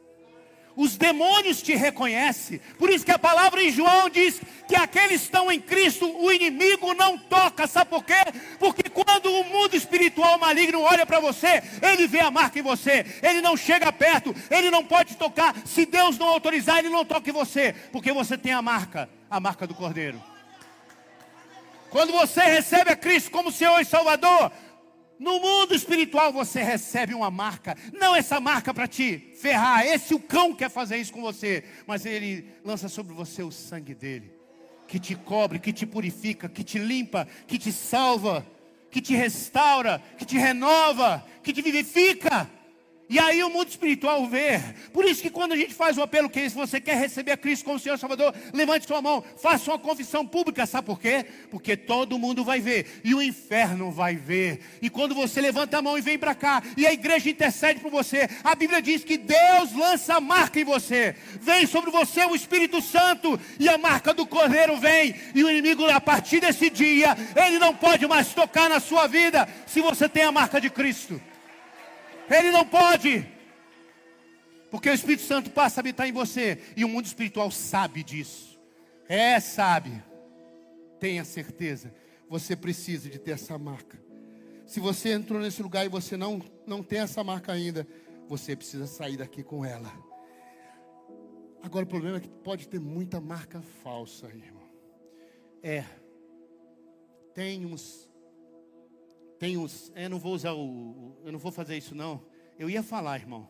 [0.79, 2.61] Os demônios te reconhecem.
[2.77, 6.31] Por isso que a palavra em João diz que aqueles que estão em Cristo, o
[6.31, 7.67] inimigo não toca.
[7.67, 8.13] Sabe por quê?
[8.57, 13.05] Porque quando o mundo espiritual maligno olha para você, ele vê a marca em você.
[13.21, 15.53] Ele não chega perto, ele não pode tocar.
[15.65, 17.75] Se Deus não autorizar, ele não toca em você.
[17.91, 20.23] Porque você tem a marca, a marca do Cordeiro.
[21.89, 24.49] Quando você recebe a Cristo como Senhor e Salvador,
[25.19, 30.19] no mundo espiritual você recebe uma marca, não essa marca para te ferrar, esse o
[30.19, 34.31] cão quer fazer isso com você, mas ele lança sobre você o sangue dele,
[34.87, 38.47] que te cobre, que te purifica, que te limpa, que te salva,
[38.89, 42.49] que te restaura, que te renova, que te vivifica.
[43.09, 44.61] E aí o mundo espiritual vê.
[44.93, 47.37] Por isso que quando a gente faz um apelo que é você quer receber a
[47.37, 51.25] Cristo como Senhor Salvador, levante sua mão, faça uma confissão pública, sabe por quê?
[51.49, 54.59] Porque todo mundo vai ver e o inferno vai ver.
[54.79, 57.89] E quando você levanta a mão e vem para cá e a igreja intercede por
[57.89, 61.15] você, a Bíblia diz que Deus lança a marca em você.
[61.41, 65.15] Vem sobre você o Espírito Santo e a marca do Cordeiro vem.
[65.33, 69.49] E o inimigo a partir desse dia, ele não pode mais tocar na sua vida
[69.65, 71.19] se você tem a marca de Cristo.
[72.29, 73.25] Ele não pode.
[74.69, 76.61] Porque o Espírito Santo passa a habitar em você.
[76.75, 78.59] E o mundo espiritual sabe disso.
[79.07, 80.03] É, sabe.
[80.99, 81.93] Tenha certeza.
[82.29, 83.99] Você precisa de ter essa marca.
[84.65, 87.87] Se você entrou nesse lugar e você não, não tem essa marca ainda,
[88.27, 89.91] você precisa sair daqui com ela.
[91.63, 94.69] Agora o problema é que pode ter muita marca falsa, irmão.
[95.63, 95.83] É.
[97.33, 98.08] Tem uns
[99.39, 99.91] tem os.
[99.95, 101.17] Eu não vou usar o.
[101.23, 102.21] Eu não vou fazer isso, não.
[102.57, 103.49] Eu ia falar, irmão.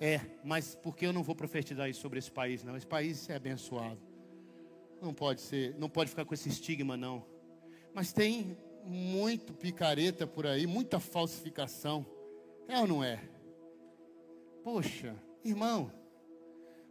[0.00, 2.76] É, mas porque eu não vou profetizar isso sobre esse país, não.
[2.76, 4.00] Esse país é abençoado.
[5.00, 7.24] Não pode ser, não pode ficar com esse estigma, não.
[7.94, 12.04] Mas tem muito picareta por aí, muita falsificação.
[12.66, 13.20] É ou não é?
[14.64, 15.92] Poxa, irmão,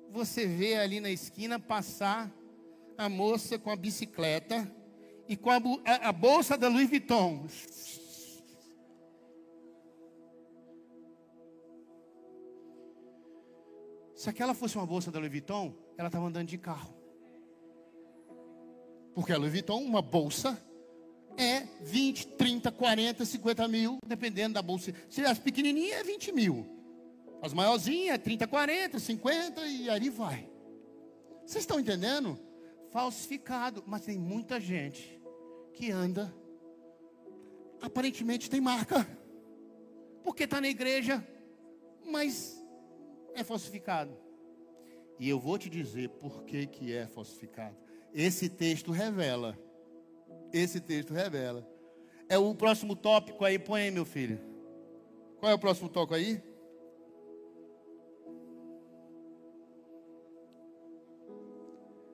[0.09, 2.31] você vê ali na esquina passar
[2.97, 4.69] a moça com a bicicleta
[5.29, 7.45] e com a, a, a bolsa da Louis Vuitton.
[14.15, 16.95] Se aquela fosse uma bolsa da Louis Vuitton, ela estava andando de carro.
[19.13, 20.59] Porque a Louis Vuitton, uma bolsa,
[21.37, 24.91] é 20, 30, 40, 50 mil, dependendo da bolsa.
[25.09, 26.65] Se as pequenininhas é 20 mil.
[27.39, 30.49] As maiorzinhas é 30, 40, 50 e aí vai.
[31.45, 32.37] Vocês estão entendendo?
[32.91, 33.83] Falsificado.
[33.85, 35.18] Mas tem muita gente
[35.79, 36.35] que anda,
[37.81, 39.07] aparentemente tem marca,
[40.25, 41.25] porque está na igreja,
[42.05, 42.61] mas
[43.33, 44.11] é falsificado.
[45.17, 47.77] E eu vou te dizer por que, que é falsificado.
[48.13, 49.57] Esse texto revela.
[50.51, 51.65] Esse texto revela.
[52.27, 54.37] É o próximo tópico aí, põe aí, meu filho.
[55.39, 56.43] Qual é o próximo tópico aí?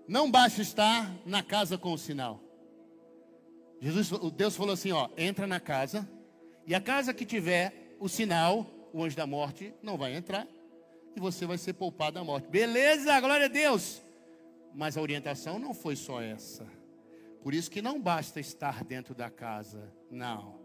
[0.08, 2.45] Não basta estar na casa com o sinal.
[3.82, 6.08] Jesus, Deus falou assim, ó, entra na casa,
[6.66, 10.48] e a casa que tiver o sinal, o anjo da morte não vai entrar,
[11.16, 12.48] e você vai ser poupado da morte.
[12.48, 14.02] Beleza, glória a Deus.
[14.74, 16.66] Mas a orientação não foi só essa.
[17.42, 20.60] Por isso que não basta estar dentro da casa, não.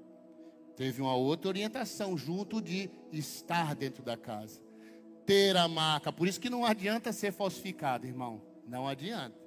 [0.76, 4.60] Teve uma outra orientação junto de estar dentro da casa.
[5.26, 6.12] Ter a marca.
[6.12, 8.42] Por isso que não adianta ser falsificado, irmão.
[8.66, 9.38] Não adianta.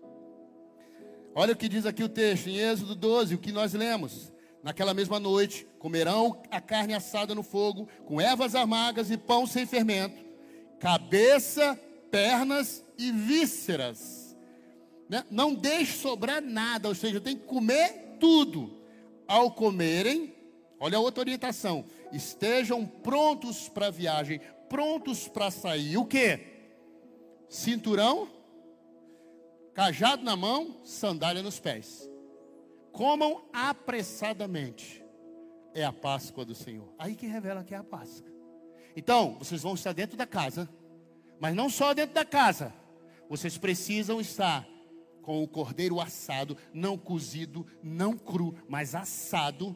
[1.36, 4.32] Olha o que diz aqui o texto, em Êxodo 12, o que nós lemos.
[4.62, 9.66] Naquela mesma noite, comerão a carne assada no fogo, com ervas amargas e pão sem
[9.66, 10.24] fermento,
[10.80, 11.78] cabeça,
[12.12, 14.38] pernas e vísceras.
[15.10, 15.26] Né?
[15.30, 18.80] Não deixe sobrar nada, ou seja, tem que comer tudo.
[19.28, 20.34] Ao comerem,
[20.80, 24.40] olha a outra orientação, estejam prontos para a viagem,
[24.70, 25.98] prontos para sair.
[25.98, 26.40] O que?
[27.50, 28.30] Cinturão
[29.74, 32.10] cajado na mão, sandália nos pés.
[32.92, 35.04] Comam apressadamente.
[35.74, 36.94] É a Páscoa do Senhor.
[37.00, 38.32] Aí que revela que é a Páscoa.
[38.96, 40.70] Então, vocês vão estar dentro da casa,
[41.40, 42.72] mas não só dentro da casa,
[43.28, 44.68] vocês precisam estar
[45.24, 49.76] com o cordeiro assado, não cozido, não cru, mas assado,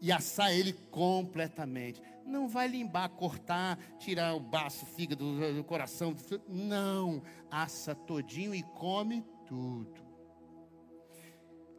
[0.00, 2.00] e assar ele completamente.
[2.24, 5.24] Não vai limbar, cortar, tirar o baço, fígado,
[5.58, 6.14] o coração.
[6.48, 10.02] Não, assa todinho e come tudo.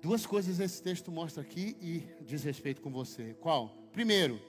[0.01, 3.33] Duas coisas esse texto mostra aqui e diz respeito com você.
[3.35, 3.69] Qual?
[3.91, 4.39] Primeiro,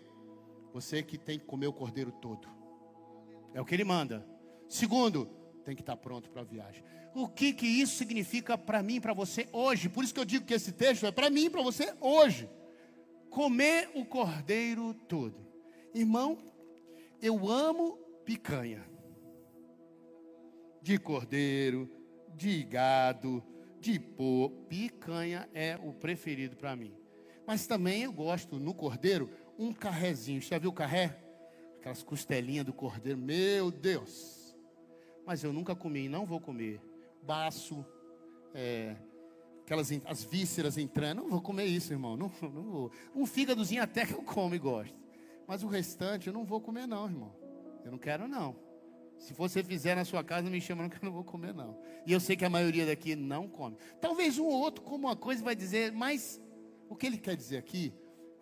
[0.72, 2.46] você que tem que comer o cordeiro todo.
[3.54, 4.26] É o que ele manda.
[4.68, 5.26] Segundo,
[5.64, 6.84] tem que estar pronto para a viagem.
[7.14, 9.88] O que que isso significa para mim, para você hoje?
[9.88, 12.50] Por isso que eu digo que esse texto é para mim, para você hoje.
[13.30, 15.46] Comer o cordeiro todo.
[15.94, 16.38] Irmão,
[17.22, 17.96] eu amo
[18.26, 18.84] picanha.
[20.82, 21.90] De cordeiro,
[22.36, 23.42] de gado,
[23.80, 24.50] de pô.
[24.68, 26.94] Picanha é o preferido para mim.
[27.46, 30.42] Mas também eu gosto no cordeiro um carrezinho.
[30.42, 31.18] Você já viu o carré?
[31.78, 33.18] Aquelas costelinhas do cordeiro.
[33.18, 34.54] Meu Deus.
[35.24, 36.80] Mas eu nunca comi e não vou comer.
[37.22, 37.84] Baço,
[38.54, 38.96] é,
[39.62, 41.22] aquelas as vísceras entrando.
[41.22, 42.16] Não vou comer isso, irmão.
[42.16, 42.92] Não, não vou.
[43.14, 44.94] Um fígadozinho até que eu como e gosto.
[45.46, 47.32] Mas o restante eu não vou comer, não, irmão.
[47.84, 48.65] Eu não quero, não.
[49.18, 51.54] Se você fizer na sua casa, não me chama, não, que eu não vou comer,
[51.54, 51.78] não.
[52.06, 53.76] E eu sei que a maioria daqui não come.
[54.00, 56.40] Talvez um ou outro, como uma coisa, vai dizer, mas
[56.88, 57.92] o que ele quer dizer aqui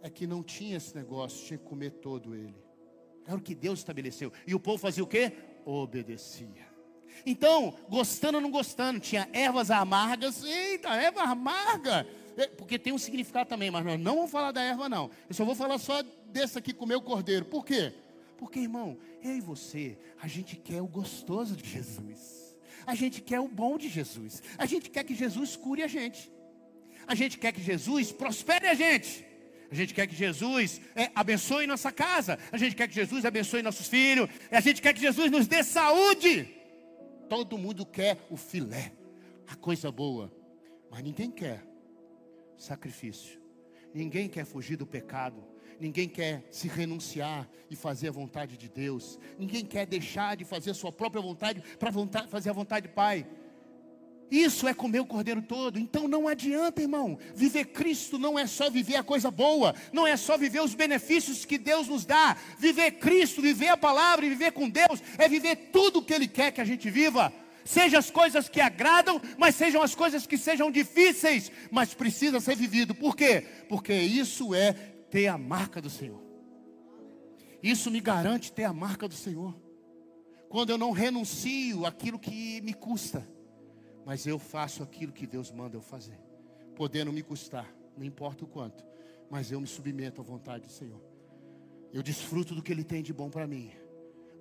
[0.02, 2.54] é que não tinha esse negócio, tinha que comer todo ele.
[3.26, 4.32] Era o que Deus estabeleceu.
[4.46, 5.32] E o povo fazia o quê?
[5.64, 6.74] Obedecia.
[7.24, 10.44] Então, gostando ou não gostando, tinha ervas amargas.
[10.44, 12.06] Eita, erva amarga!
[12.36, 15.10] É, porque tem um significado também, mas nós não vamos falar da erva, não.
[15.28, 17.44] Eu só vou falar só desse aqui, comer o cordeiro.
[17.44, 17.92] Por quê?
[18.36, 22.54] Porque, irmão, eu e você, a gente quer o gostoso de Jesus.
[22.86, 24.42] A gente quer o bom de Jesus.
[24.58, 26.30] A gente quer que Jesus cure a gente.
[27.06, 29.24] A gente quer que Jesus prospere a gente.
[29.70, 32.38] A gente quer que Jesus é, abençoe nossa casa.
[32.52, 34.28] A gente quer que Jesus abençoe nossos filhos.
[34.50, 36.48] A gente quer que Jesus nos dê saúde.
[37.28, 38.92] Todo mundo quer o filé,
[39.46, 40.32] a coisa boa.
[40.90, 41.64] Mas ninguém quer
[42.56, 43.40] sacrifício.
[43.92, 45.53] Ninguém quer fugir do pecado.
[45.80, 49.18] Ninguém quer se renunciar e fazer a vontade de Deus.
[49.38, 51.90] Ninguém quer deixar de fazer a sua própria vontade para
[52.28, 53.26] fazer a vontade do Pai.
[54.30, 55.78] Isso é comer o cordeiro todo.
[55.78, 57.18] Então não adianta, irmão.
[57.34, 61.44] Viver Cristo não é só viver a coisa boa, não é só viver os benefícios
[61.44, 62.36] que Deus nos dá.
[62.58, 66.26] Viver Cristo, viver a palavra e viver com Deus é viver tudo o que Ele
[66.26, 67.32] quer que a gente viva.
[67.64, 72.56] Seja as coisas que agradam, mas sejam as coisas que sejam difíceis, mas precisa ser
[72.56, 72.94] vivido.
[72.94, 73.46] Por quê?
[73.68, 74.74] Porque isso é
[75.14, 76.20] ter a marca do Senhor.
[77.62, 79.54] Isso me garante ter a marca do Senhor.
[80.48, 83.24] Quando eu não renuncio aquilo que me custa,
[84.04, 86.18] mas eu faço aquilo que Deus manda eu fazer,
[86.74, 88.84] podendo me custar, não importa o quanto,
[89.30, 91.00] mas eu me submeto à vontade do Senhor.
[91.92, 93.70] Eu desfruto do que Ele tem de bom para mim,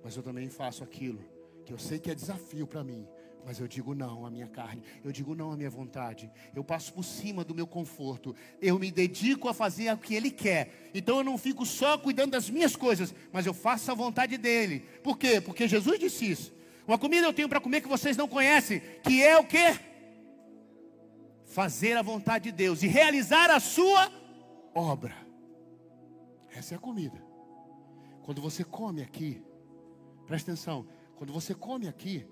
[0.02, 1.22] mas eu também faço aquilo
[1.64, 3.06] que eu sei que é desafio para mim,
[3.44, 6.92] mas eu digo não à minha carne, eu digo não à minha vontade, eu passo
[6.92, 11.18] por cima do meu conforto, eu me dedico a fazer o que Ele quer, então
[11.18, 15.18] eu não fico só cuidando das minhas coisas, mas eu faço a vontade dEle, por
[15.18, 15.40] quê?
[15.40, 16.54] Porque Jesus disse isso,
[16.86, 19.78] uma comida eu tenho para comer que vocês não conhecem, que é o que?
[21.44, 24.10] Fazer a vontade de Deus e realizar a sua
[24.74, 25.14] obra.
[26.50, 27.22] Essa é a comida.
[28.22, 29.42] Quando você come aqui,
[30.26, 30.86] presta atenção,
[31.16, 32.26] quando você come aqui,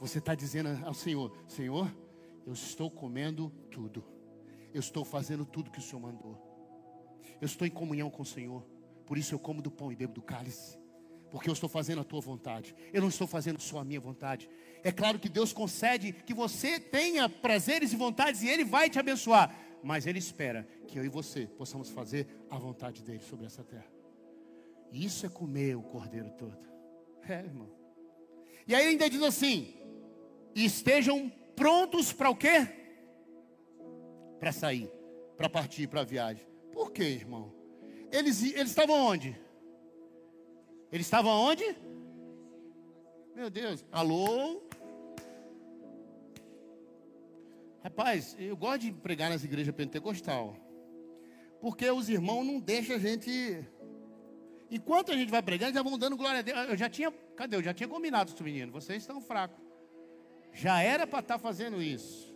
[0.00, 1.94] você está dizendo ao Senhor: Senhor,
[2.46, 4.04] eu estou comendo tudo,
[4.72, 6.38] eu estou fazendo tudo que o Senhor mandou,
[7.40, 8.66] eu estou em comunhão com o Senhor,
[9.06, 10.78] por isso eu como do pão e bebo do cálice
[11.30, 14.48] porque eu estou fazendo a tua vontade, eu não estou fazendo só a minha vontade.
[14.82, 18.98] É claro que Deus concede que você tenha prazeres e vontades e Ele vai te
[18.98, 23.62] abençoar, mas Ele espera que eu e você possamos fazer a vontade dEle sobre essa
[23.62, 23.86] terra.
[24.92, 26.66] Isso é comer o cordeiro todo.
[27.28, 27.68] É, irmão.
[28.66, 29.74] E aí ainda diz assim:
[30.64, 32.66] estejam prontos para o quê?
[34.38, 34.90] Para sair,
[35.36, 36.46] para partir para a viagem.
[36.72, 37.52] Por quê, irmão?
[38.10, 39.38] Eles, eles estavam onde?
[40.90, 41.64] Eles estavam onde?
[43.34, 44.62] Meu Deus, alô?
[47.82, 50.56] Rapaz, eu gosto de pregar nas igrejas pentecostal.
[51.60, 53.64] Porque os irmãos não deixam a gente.
[54.70, 56.68] Enquanto a gente vai pregando, já vão dando glória a Deus.
[56.68, 57.10] Eu já tinha.
[57.36, 57.56] Cadê?
[57.56, 58.72] Eu já tinha combinado com os meninos.
[58.72, 59.67] Vocês estão fracos.
[60.52, 62.28] Já era para estar tá fazendo isso.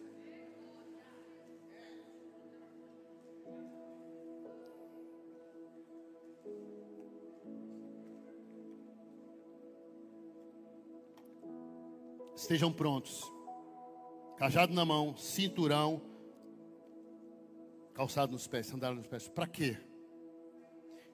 [12.34, 13.30] Estejam prontos.
[14.36, 16.02] Cajado na mão, cinturão,
[17.94, 19.28] calçado nos pés, sandália nos pés.
[19.28, 19.76] Para quê?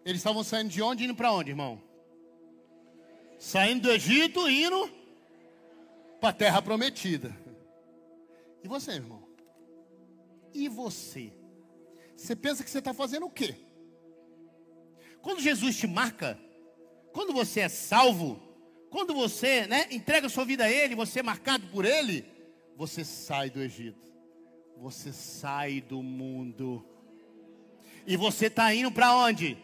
[0.05, 1.83] Eles estavam saindo de onde indo para onde, irmão?
[3.39, 4.91] Saindo do Egito, indo
[6.21, 7.35] para a terra prometida.
[8.63, 9.29] E você, irmão?
[10.53, 11.33] E você?
[12.17, 13.55] Você pensa que você está fazendo o quê?
[15.23, 16.39] Quando Jesus te marca,
[17.13, 18.41] quando você é salvo,
[18.91, 22.25] quando você né, entrega sua vida a Ele, você é marcado por Ele,
[22.77, 24.07] você sai do Egito,
[24.77, 26.85] você sai do mundo,
[28.09, 29.59] e você está indo para onde?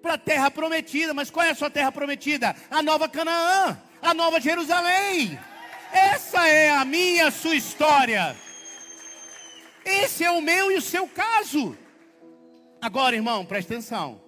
[0.00, 2.54] Para a terra prometida, mas qual é a sua terra prometida?
[2.70, 5.36] A nova Canaã, a nova Jerusalém.
[5.92, 8.36] Essa é a minha, sua história.
[9.84, 11.76] Esse é o meu e o seu caso.
[12.80, 14.20] Agora, irmão, preste atenção.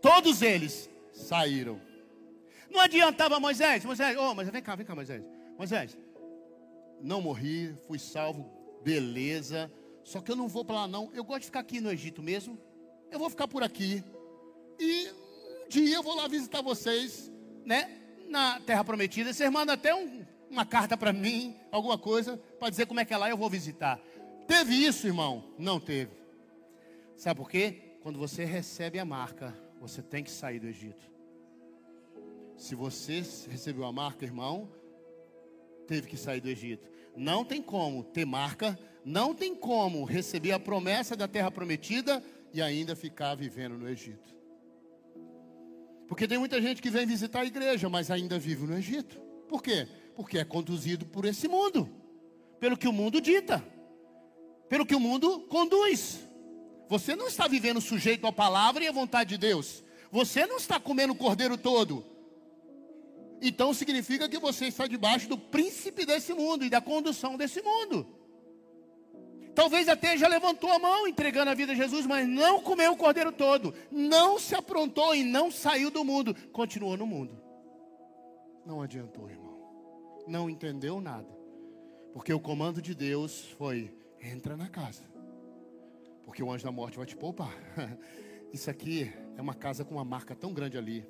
[0.00, 1.80] Todos eles saíram.
[2.70, 5.22] Não adiantava Moisés, Moisés, oh, Moisés, vem cá, vem cá, Moisés.
[5.56, 5.96] Moisés,
[7.00, 8.50] não morri, fui salvo,
[8.82, 9.70] beleza.
[10.02, 11.10] Só que eu não vou para lá não.
[11.14, 12.58] Eu gosto de ficar aqui no Egito mesmo.
[13.10, 14.02] Eu vou ficar por aqui.
[14.78, 15.08] E
[15.64, 17.30] um dia eu vou lá visitar vocês,
[17.64, 17.90] né?
[18.28, 19.32] Na Terra Prometida.
[19.32, 20.23] Vocês mandam até um,
[20.54, 23.50] uma carta para mim, alguma coisa, para dizer como é que é lá, eu vou
[23.50, 24.00] visitar.
[24.46, 25.44] Teve isso, irmão?
[25.58, 26.12] Não teve.
[27.16, 27.96] Sabe por quê?
[28.02, 31.10] Quando você recebe a marca, você tem que sair do Egito.
[32.56, 34.68] Se você recebeu a marca, irmão,
[35.86, 36.88] teve que sair do Egito.
[37.16, 42.62] Não tem como ter marca, não tem como receber a promessa da terra prometida e
[42.62, 44.34] ainda ficar vivendo no Egito.
[46.06, 49.18] Porque tem muita gente que vem visitar a igreja, mas ainda vive no Egito.
[49.48, 49.88] Por quê?
[50.14, 51.88] Porque é conduzido por esse mundo,
[52.60, 53.64] pelo que o mundo dita,
[54.68, 56.20] pelo que o mundo conduz.
[56.88, 59.82] Você não está vivendo sujeito à palavra e à vontade de Deus.
[60.10, 62.04] Você não está comendo o cordeiro todo.
[63.40, 68.06] Então significa que você está debaixo do príncipe desse mundo e da condução desse mundo.
[69.54, 72.96] Talvez até já levantou a mão entregando a vida a Jesus, mas não comeu o
[72.96, 77.40] cordeiro todo, não se aprontou e não saiu do mundo, continuou no mundo.
[78.66, 79.43] Não adiantou, irmão.
[80.26, 81.28] Não entendeu nada.
[82.12, 85.02] Porque o comando de Deus foi: entra na casa.
[86.24, 87.54] Porque o anjo da morte vai te poupar.
[88.52, 91.04] Isso aqui é uma casa com uma marca tão grande ali.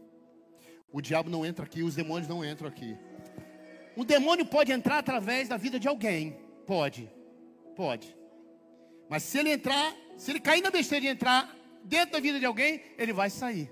[0.91, 2.97] O diabo não entra aqui, os demônios não entram aqui.
[3.97, 6.37] Um demônio pode entrar através da vida de alguém.
[6.67, 7.11] Pode.
[7.77, 8.17] Pode.
[9.09, 11.55] Mas se ele entrar, se ele cair na besteira de entrar
[11.85, 13.71] dentro da vida de alguém, ele vai sair.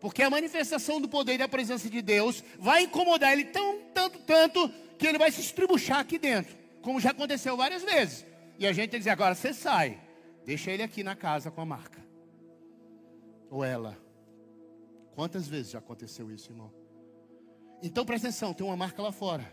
[0.00, 4.18] Porque a manifestação do poder e da presença de Deus vai incomodar ele tão, tanto,
[4.20, 6.56] tanto, que ele vai se estribuchar aqui dentro.
[6.80, 8.26] Como já aconteceu várias vezes.
[8.58, 10.00] E a gente tem que dizer, agora você sai.
[10.44, 12.00] Deixa ele aqui na casa com a marca.
[13.50, 13.98] Ou ela.
[15.14, 16.72] Quantas vezes já aconteceu isso, irmão?
[17.82, 19.50] Então presta atenção, tem uma marca lá fora.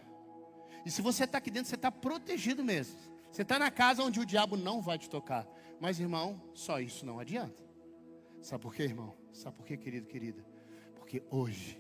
[0.86, 2.98] E se você está aqui dentro, você está protegido mesmo.
[3.32, 5.46] Você está na casa onde o diabo não vai te tocar.
[5.80, 7.62] Mas, irmão, só isso não adianta.
[8.42, 9.14] Sabe por quê, irmão?
[9.38, 10.44] Sabe por quê, querido, querida?
[10.96, 11.78] Porque hoje,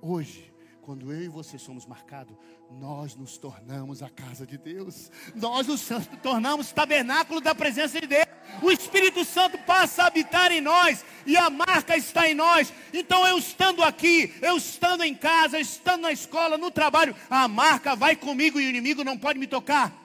[0.00, 2.36] hoje, quando eu e você somos marcados,
[2.70, 5.10] nós nos tornamos a casa de Deus.
[5.34, 5.88] Nós nos
[6.22, 8.26] tornamos tabernáculo da presença de Deus.
[8.62, 12.72] O Espírito Santo passa a habitar em nós e a marca está em nós.
[12.92, 17.96] Então eu estando aqui, eu estando em casa, estando na escola, no trabalho, a marca
[17.96, 20.00] vai comigo e o inimigo não pode me tocar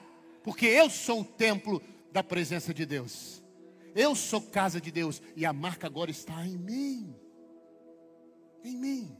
[0.48, 3.37] porque eu sou o templo da presença de Deus.
[3.98, 7.16] Eu sou casa de Deus e a marca agora está em mim.
[8.62, 9.16] Em mim.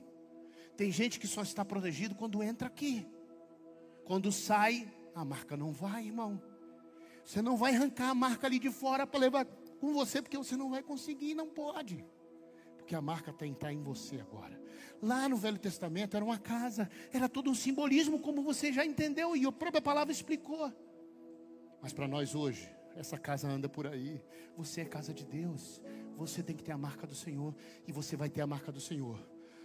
[0.76, 3.04] Tem gente que só está protegido quando entra aqui.
[4.04, 6.40] Quando sai, a marca não vai, irmão.
[7.24, 9.46] Você não vai arrancar a marca ali de fora para levar
[9.80, 12.06] com você, porque você não vai conseguir, não pode.
[12.76, 14.62] Porque a marca tem que estar em você agora.
[15.02, 19.36] Lá no Velho Testamento era uma casa, era todo um simbolismo, como você já entendeu,
[19.36, 20.72] e a própria palavra explicou.
[21.82, 24.20] Mas para nós hoje, essa casa anda por aí.
[24.56, 25.80] Você é casa de Deus.
[26.16, 27.54] Você tem que ter a marca do Senhor.
[27.86, 29.18] E você vai ter a marca do Senhor.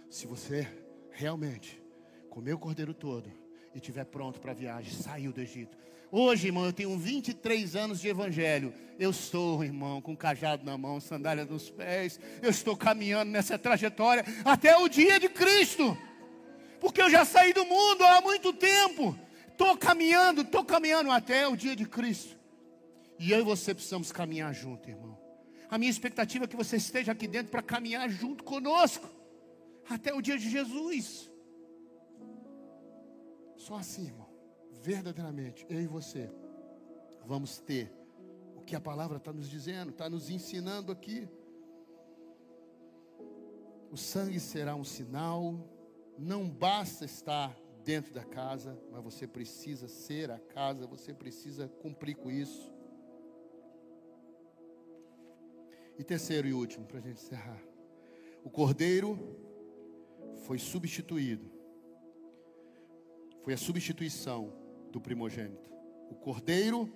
[0.08, 0.68] Se você
[1.10, 1.82] realmente
[2.30, 3.28] comer o cordeiro todo
[3.74, 5.76] e estiver pronto para a viagem, saiu do Egito.
[6.12, 8.72] Hoje, irmão, eu tenho 23 anos de evangelho.
[9.00, 12.20] Eu estou, irmão, com cajado na mão, sandália nos pés.
[12.40, 15.98] Eu estou caminhando nessa trajetória até o dia de Cristo.
[16.78, 19.18] Porque eu já saí do mundo há muito tempo.
[19.48, 22.43] Estou caminhando, estou caminhando até o dia de Cristo.
[23.18, 25.18] E eu e você precisamos caminhar junto, irmão.
[25.70, 29.08] A minha expectativa é que você esteja aqui dentro para caminhar junto conosco.
[29.88, 31.30] Até o dia de Jesus.
[33.56, 34.28] Só assim, irmão.
[34.82, 36.30] Verdadeiramente, eu e você
[37.24, 37.90] vamos ter
[38.54, 41.28] o que a palavra está nos dizendo, está nos ensinando aqui.
[43.90, 45.70] O sangue será um sinal.
[46.18, 52.16] Não basta estar dentro da casa, mas você precisa ser a casa, você precisa cumprir
[52.16, 52.73] com isso.
[55.98, 57.62] E terceiro e último, para a gente encerrar:
[58.42, 59.18] o cordeiro
[60.44, 61.50] foi substituído.
[63.42, 64.52] Foi a substituição
[64.90, 65.70] do primogênito.
[66.10, 66.90] O cordeiro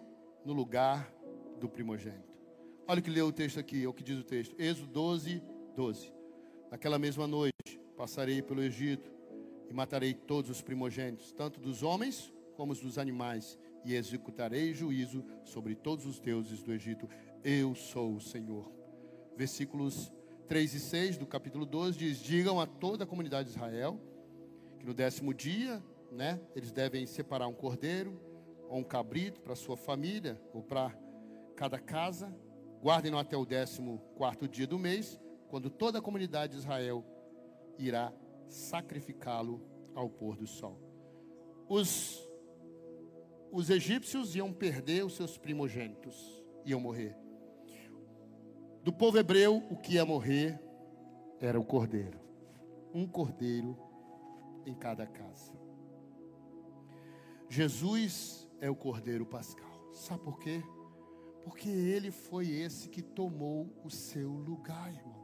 [0.44, 1.12] no lugar
[1.60, 2.28] do primogênito.
[2.86, 4.54] Olha o que leu o texto aqui, é o que diz o texto.
[4.58, 5.42] Êxodo 12,
[5.76, 6.12] 12.
[6.70, 9.10] Naquela mesma noite, passarei pelo Egito
[9.68, 15.24] e matarei todos os primogênitos, tanto dos homens como os dos animais, e executarei juízo
[15.44, 17.08] sobre todos os deuses do Egito.
[17.44, 18.77] Eu sou o Senhor.
[19.38, 20.12] Versículos
[20.48, 24.00] 3 e 6 do capítulo 12 diz: Digam a toda a comunidade de Israel
[24.80, 25.80] que no décimo dia,
[26.10, 28.20] né, eles devem separar um cordeiro
[28.68, 30.92] ou um cabrito para sua família ou para
[31.54, 32.34] cada casa.
[32.82, 37.04] Guardem-no até o décimo quarto dia do mês, quando toda a comunidade de Israel
[37.78, 38.12] irá
[38.48, 39.62] sacrificá-lo
[39.94, 40.80] ao pôr do sol.
[41.68, 42.28] Os,
[43.52, 47.27] os egípcios iam perder os seus primogênitos, iam morrer.
[48.82, 50.58] Do povo hebreu, o que ia morrer
[51.40, 52.18] era o cordeiro.
[52.94, 53.76] Um cordeiro
[54.64, 55.52] em cada casa.
[57.48, 59.92] Jesus é o cordeiro pascal.
[59.92, 60.62] Sabe por quê?
[61.42, 65.18] Porque ele foi esse que tomou o seu lugar, irmão.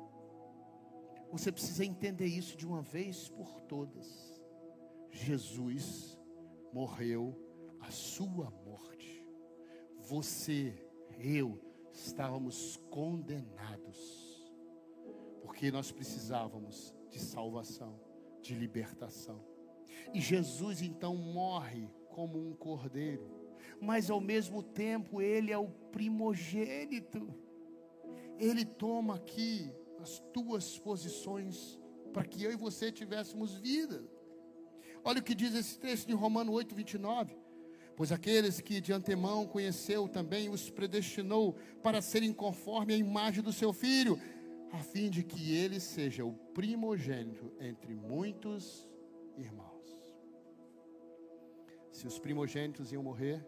[1.30, 4.40] Você precisa entender isso de uma vez por todas.
[5.10, 6.18] Jesus
[6.72, 7.36] morreu
[7.80, 9.26] a sua morte.
[9.98, 10.74] Você,
[11.18, 11.60] eu,
[11.94, 14.42] estávamos condenados.
[15.42, 18.00] Porque nós precisávamos de salvação,
[18.42, 19.44] de libertação.
[20.12, 23.30] E Jesus então morre como um cordeiro,
[23.80, 27.32] mas ao mesmo tempo ele é o primogênito.
[28.38, 31.80] Ele toma aqui as tuas posições
[32.12, 34.04] para que eu e você tivéssemos vida.
[35.04, 37.43] Olha o que diz esse texto de Romano 8, 29.
[37.96, 43.52] Pois aqueles que de antemão conheceu também os predestinou para serem conforme a imagem do
[43.52, 44.18] seu filho,
[44.72, 48.88] a fim de que ele seja o primogênito entre muitos
[49.36, 49.74] irmãos.
[51.92, 53.46] Se os primogênitos iam morrer,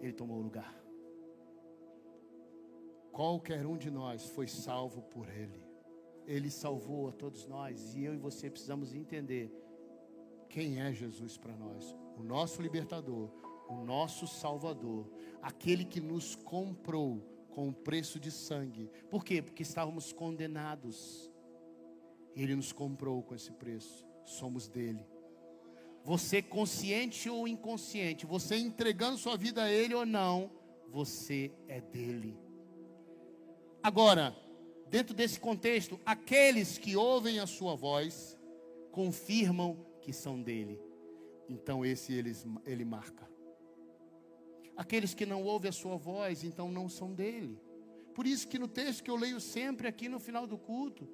[0.00, 0.76] ele tomou o lugar.
[3.10, 5.64] Qualquer um de nós foi salvo por Ele.
[6.26, 7.94] Ele salvou a todos nós.
[7.94, 9.50] E eu e você precisamos entender
[10.48, 13.30] quem é Jesus para nós: o nosso libertador,
[13.68, 15.10] o nosso salvador,
[15.42, 17.20] aquele que nos comprou
[17.50, 18.90] com o preço de sangue.
[19.10, 19.40] Por quê?
[19.40, 21.30] Porque estávamos condenados.
[22.34, 24.06] Ele nos comprou com esse preço.
[24.24, 25.06] Somos dele.
[26.04, 30.50] Você consciente ou inconsciente, você entregando sua vida a ele ou não,
[30.88, 32.38] você é dele.
[33.82, 34.36] Agora,
[34.88, 38.36] dentro desse contexto, aqueles que ouvem a sua voz
[38.92, 40.80] confirmam que são dele.
[41.48, 43.28] Então esse eles, ele marca.
[44.76, 47.60] Aqueles que não ouvem a sua voz, então não são dele.
[48.14, 51.08] Por isso que no texto que eu leio sempre aqui no final do culto,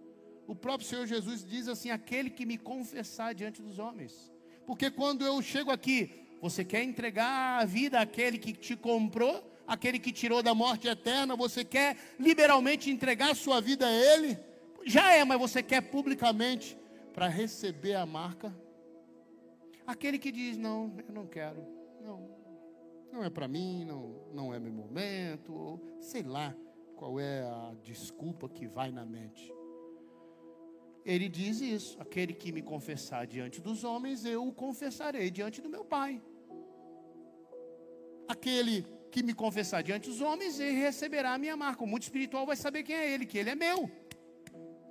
[0.46, 4.30] o próprio Senhor Jesus diz assim: aquele que me confessar diante dos homens.
[4.66, 9.50] Porque quando eu chego aqui, você quer entregar a vida àquele que te comprou?
[9.66, 14.38] aquele que tirou da morte eterna, você quer liberalmente entregar sua vida a Ele?
[14.84, 16.76] Já é, mas você quer publicamente
[17.14, 18.54] para receber a marca?
[19.86, 21.64] Aquele que diz: Não, eu não quero,
[22.00, 22.30] não,
[23.12, 26.54] não é para mim, não, não é meu momento, ou sei lá
[26.96, 29.52] qual é a desculpa que vai na mente.
[31.04, 35.68] Ele diz isso: aquele que me confessar diante dos homens, eu o confessarei diante do
[35.68, 36.22] meu Pai.
[38.28, 41.84] Aquele que me confessar diante dos homens, ele receberá a minha marca.
[41.84, 43.90] O mundo espiritual vai saber quem é ele, que ele é meu.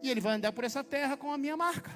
[0.04, 1.92] E ele vai andar por essa terra com a minha marca.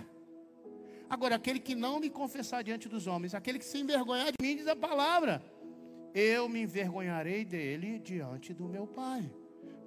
[1.09, 4.55] Agora, aquele que não me confessar diante dos homens, aquele que se envergonhar de mim,
[4.55, 5.43] diz a palavra:
[6.13, 9.31] Eu me envergonharei dele diante do meu Pai.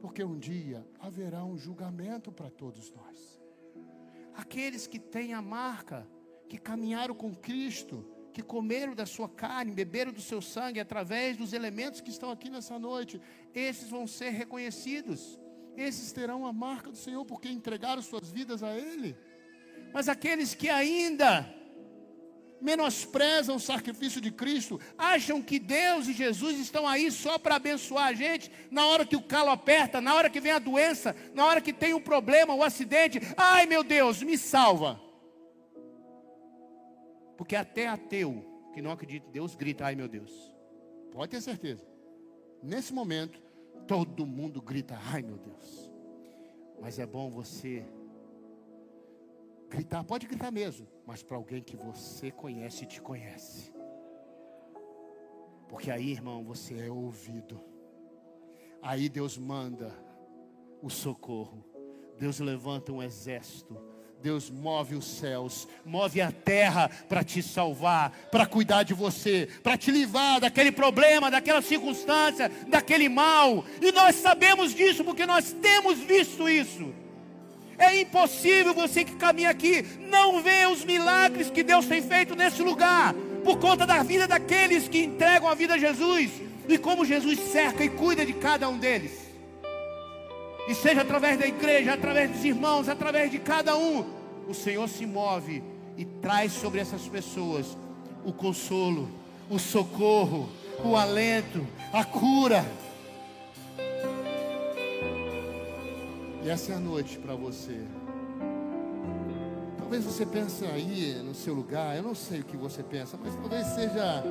[0.00, 3.40] Porque um dia haverá um julgamento para todos nós.
[4.34, 6.06] Aqueles que têm a marca,
[6.48, 11.52] que caminharam com Cristo, que comeram da sua carne, beberam do seu sangue, através dos
[11.52, 13.20] elementos que estão aqui nessa noite,
[13.52, 15.40] esses vão ser reconhecidos.
[15.76, 19.16] Esses terão a marca do Senhor porque entregaram suas vidas a Ele.
[19.92, 21.54] Mas aqueles que ainda
[22.60, 28.08] menosprezam o sacrifício de Cristo, acham que Deus e Jesus estão aí só para abençoar
[28.08, 31.46] a gente, na hora que o calo aperta, na hora que vem a doença, na
[31.46, 35.00] hora que tem um problema, o um acidente, ai meu Deus, me salva.
[37.36, 40.32] Porque até ateu que não acredita em Deus grita: ai meu Deus.
[41.12, 41.86] Pode ter certeza.
[42.62, 43.40] Nesse momento,
[43.86, 45.92] todo mundo grita: ai meu Deus.
[46.80, 47.84] Mas é bom você
[49.68, 53.72] gritar, pode gritar mesmo, mas para alguém que você conhece e te conhece.
[55.68, 57.60] Porque aí, irmão, você é ouvido.
[58.80, 59.92] Aí Deus manda
[60.80, 61.64] o socorro.
[62.18, 63.76] Deus levanta um exército.
[64.20, 69.76] Deus move os céus, move a terra para te salvar, para cuidar de você, para
[69.76, 73.64] te livrar daquele problema, daquela circunstância, daquele mal.
[73.80, 76.92] E nós sabemos disso porque nós temos visto isso.
[77.78, 82.60] É impossível você que caminha aqui não ver os milagres que Deus tem feito nesse
[82.62, 83.14] lugar,
[83.44, 86.30] por conta da vida daqueles que entregam a vida a Jesus
[86.68, 89.28] e como Jesus cerca e cuida de cada um deles.
[90.68, 94.04] E seja através da igreja, através dos irmãos, através de cada um,
[94.46, 95.62] o Senhor se move
[95.96, 97.76] e traz sobre essas pessoas
[98.24, 99.08] o consolo,
[99.48, 100.48] o socorro,
[100.84, 102.64] o alento, a cura.
[106.42, 107.80] E essa é a noite para você.
[109.78, 113.34] Talvez você pense aí no seu lugar, eu não sei o que você pensa, mas
[113.34, 114.22] talvez seja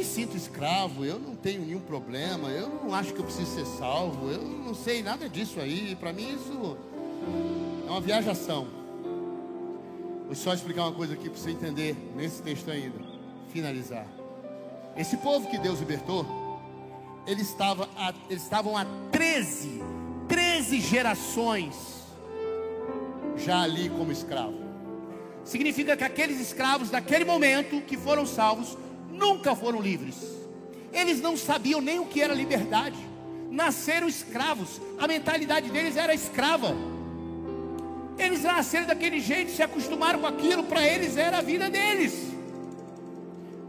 [0.00, 3.66] me sinto escravo, eu não tenho nenhum problema, eu não acho que eu preciso ser
[3.66, 5.94] salvo, eu não sei nada disso aí.
[5.94, 6.78] Para mim isso
[7.86, 8.66] é uma viajação.
[10.24, 12.98] Vou só explicar uma coisa aqui para você entender nesse texto ainda,
[13.52, 14.06] finalizar.
[14.96, 16.24] Esse povo que Deus libertou,
[17.26, 19.82] eles, estava a, eles estavam há 13,
[20.28, 22.00] 13 gerações
[23.36, 24.58] já ali como escravo.
[25.44, 28.76] Significa que aqueles escravos daquele momento que foram salvos
[29.10, 30.16] nunca foram livres.
[30.92, 32.98] Eles não sabiam nem o que era liberdade.
[33.50, 34.80] Nasceram escravos.
[34.98, 36.74] A mentalidade deles era escrava.
[38.18, 42.32] Eles nasceram daquele jeito, se acostumaram com aquilo, para eles era a vida deles.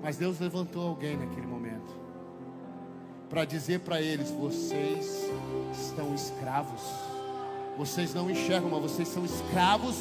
[0.03, 1.60] Mas Deus levantou alguém naquele momento
[3.31, 5.31] para dizer para eles: vocês
[5.73, 6.81] estão escravos.
[7.77, 9.95] Vocês não enxergam, mas vocês são escravos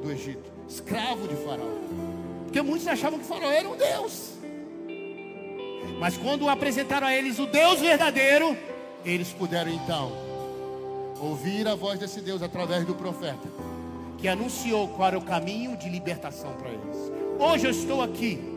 [0.00, 1.66] do Egito, escravo de Faraó.
[2.44, 4.34] Porque muitos achavam que Faraó era um Deus.
[5.98, 8.56] Mas quando apresentaram a eles o Deus verdadeiro,
[9.04, 10.12] eles puderam então
[11.20, 13.48] ouvir a voz desse Deus através do profeta,
[14.18, 17.12] que anunciou qual era o caminho de libertação para eles.
[17.38, 18.55] Hoje eu estou aqui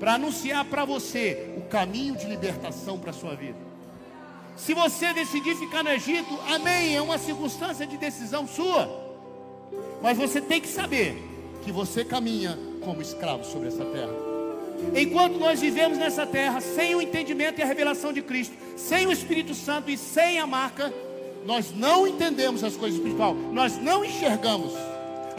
[0.00, 3.58] para anunciar para você o caminho de libertação para a sua vida.
[4.56, 8.88] Se você decidir ficar no Egito, amém, é uma circunstância de decisão sua.
[10.02, 11.22] Mas você tem que saber
[11.62, 14.12] que você caminha como escravo sobre essa terra.
[14.94, 19.12] Enquanto nós vivemos nessa terra sem o entendimento e a revelação de Cristo, sem o
[19.12, 20.92] Espírito Santo e sem a marca,
[21.44, 24.72] nós não entendemos as coisas espirituais, nós não enxergamos.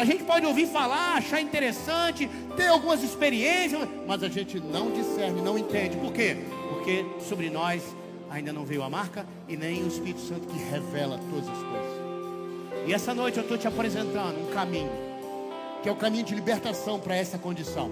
[0.02, 2.28] A gente pode ouvir falar, achar interessante,
[2.58, 5.96] ter algumas experiências, mas a gente não discerne, não entende.
[5.96, 6.38] Por quê?
[6.70, 7.84] Porque sobre nós
[8.28, 12.88] ainda não veio a marca e nem o Espírito Santo que revela todas as coisas.
[12.88, 14.90] E essa noite eu estou te apresentando um caminho
[15.84, 17.92] que é o caminho de libertação para essa condição,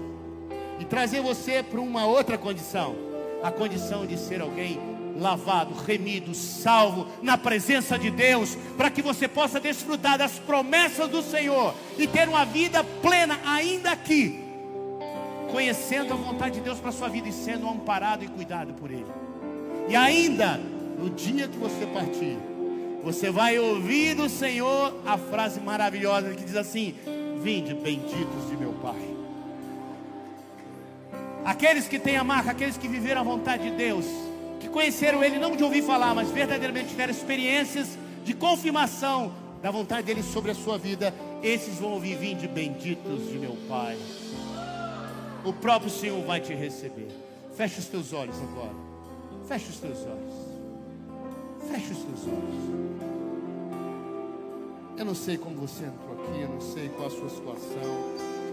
[0.80, 2.96] e trazer você para uma outra condição,
[3.40, 4.80] a condição de ser alguém
[5.18, 11.22] lavado, remido, salvo na presença de Deus, para que você possa desfrutar das promessas do
[11.22, 14.44] Senhor e ter uma vida plena ainda aqui,
[15.50, 19.06] conhecendo a vontade de Deus para sua vida e sendo amparado e cuidado por Ele.
[19.88, 20.60] E ainda,
[20.98, 22.38] no dia que você partir,
[23.02, 26.94] você vai ouvir do Senhor a frase maravilhosa que diz assim:
[27.42, 29.16] Vinde, benditos de meu Pai.
[31.44, 34.04] Aqueles que têm a marca, aqueles que viveram a vontade de Deus,
[34.60, 39.32] que conheceram Ele não de ouvir falar, mas verdadeiramente tiveram experiências de confirmação
[39.62, 43.98] da vontade dele sobre a sua vida, esses vão ouvir: Vinde, benditos de meu Pai.
[45.44, 47.08] O próprio Senhor vai te receber.
[47.56, 48.74] Feche os teus olhos agora.
[49.48, 50.34] Feche os teus olhos.
[51.70, 53.00] Feche os teus olhos.
[54.96, 57.80] Eu não sei como você entrou aqui, eu não sei qual a sua situação,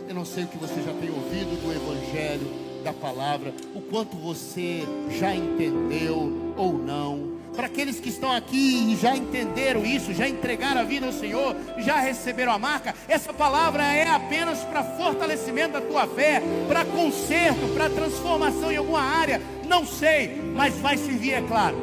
[0.08, 2.48] eu não sei o que você já tem ouvido do Evangelho,
[2.88, 4.84] da palavra, o quanto você
[5.20, 7.36] já entendeu ou não.
[7.54, 11.54] Para aqueles que estão aqui e já entenderam isso, já entregaram a vida ao Senhor,
[11.80, 17.74] já receberam a marca, essa palavra é apenas para fortalecimento da tua fé, para conserto,
[17.74, 21.76] para transformação em alguma área, não sei, mas vai servir, é claro.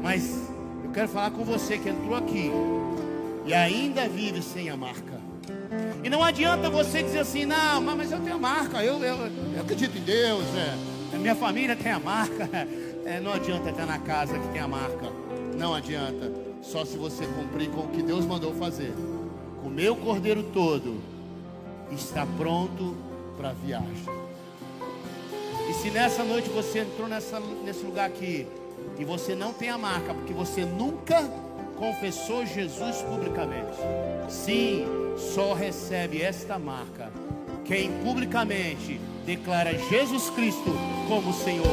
[0.00, 0.48] Mas
[0.84, 2.52] eu quero falar com você que entrou aqui
[3.46, 5.23] e ainda vive sem a marca.
[6.04, 9.16] E não adianta você dizer assim, não, mas eu tenho marca, eu, eu,
[9.54, 12.48] eu acredito em Deus, é, minha família tem a marca.
[13.06, 15.12] É, não adianta estar na casa que tem a marca.
[15.58, 16.32] Não adianta.
[16.62, 18.94] Só se você cumprir com o que Deus mandou fazer.
[19.62, 21.02] O cordeiro todo.
[21.92, 22.96] Está pronto
[23.36, 24.06] para a viagem.
[25.68, 28.46] E se nessa noite você entrou nessa, nesse lugar aqui
[28.98, 31.30] e você não tem a marca, porque você nunca
[31.78, 33.76] confessou Jesus publicamente.
[34.28, 37.10] Sim, só recebe esta marca
[37.64, 40.76] quem publicamente declara Jesus Cristo
[41.08, 41.66] como Senhor,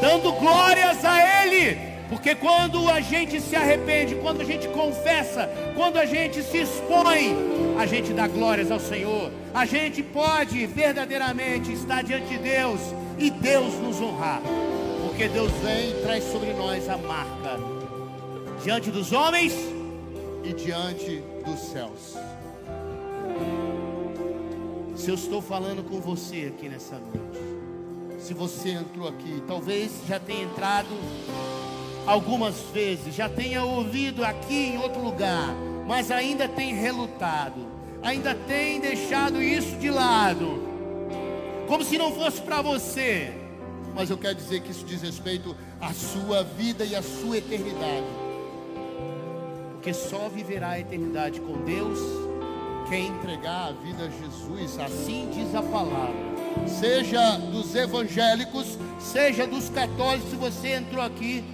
[0.00, 5.98] dando glórias a Ele Porque quando a gente se arrepende, quando a gente confessa, quando
[5.98, 7.36] a gente se expõe,
[7.78, 9.30] a gente dá glórias ao Senhor.
[9.52, 12.80] A gente pode verdadeiramente estar diante de Deus
[13.18, 14.40] e Deus nos honrar.
[15.06, 17.77] Porque Deus vem e traz sobre nós a marca
[18.62, 19.52] diante dos homens
[20.44, 22.16] e diante dos céus.
[24.96, 30.18] Se eu estou falando com você aqui nessa noite, se você entrou aqui, talvez já
[30.18, 30.88] tenha entrado
[32.04, 35.54] algumas vezes, já tenha ouvido aqui em outro lugar,
[35.86, 37.66] mas ainda tem relutado,
[38.02, 40.66] ainda tem deixado isso de lado,
[41.68, 43.32] como se não fosse para você.
[43.94, 48.27] Mas eu quero dizer que isso diz respeito à sua vida e à sua eternidade.
[49.78, 52.00] Porque só viverá a eternidade com Deus
[52.88, 56.16] quem entregar a vida a Jesus, assim diz a palavra.
[56.66, 61.44] Seja dos evangélicos, seja dos católicos, se você entrou aqui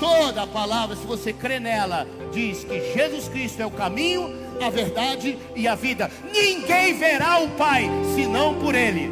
[0.00, 4.28] Toda a palavra, se você crê nela, diz que Jesus Cristo é o caminho,
[4.60, 6.10] a verdade e a vida.
[6.32, 9.10] Ninguém verá o Pai senão por Ele.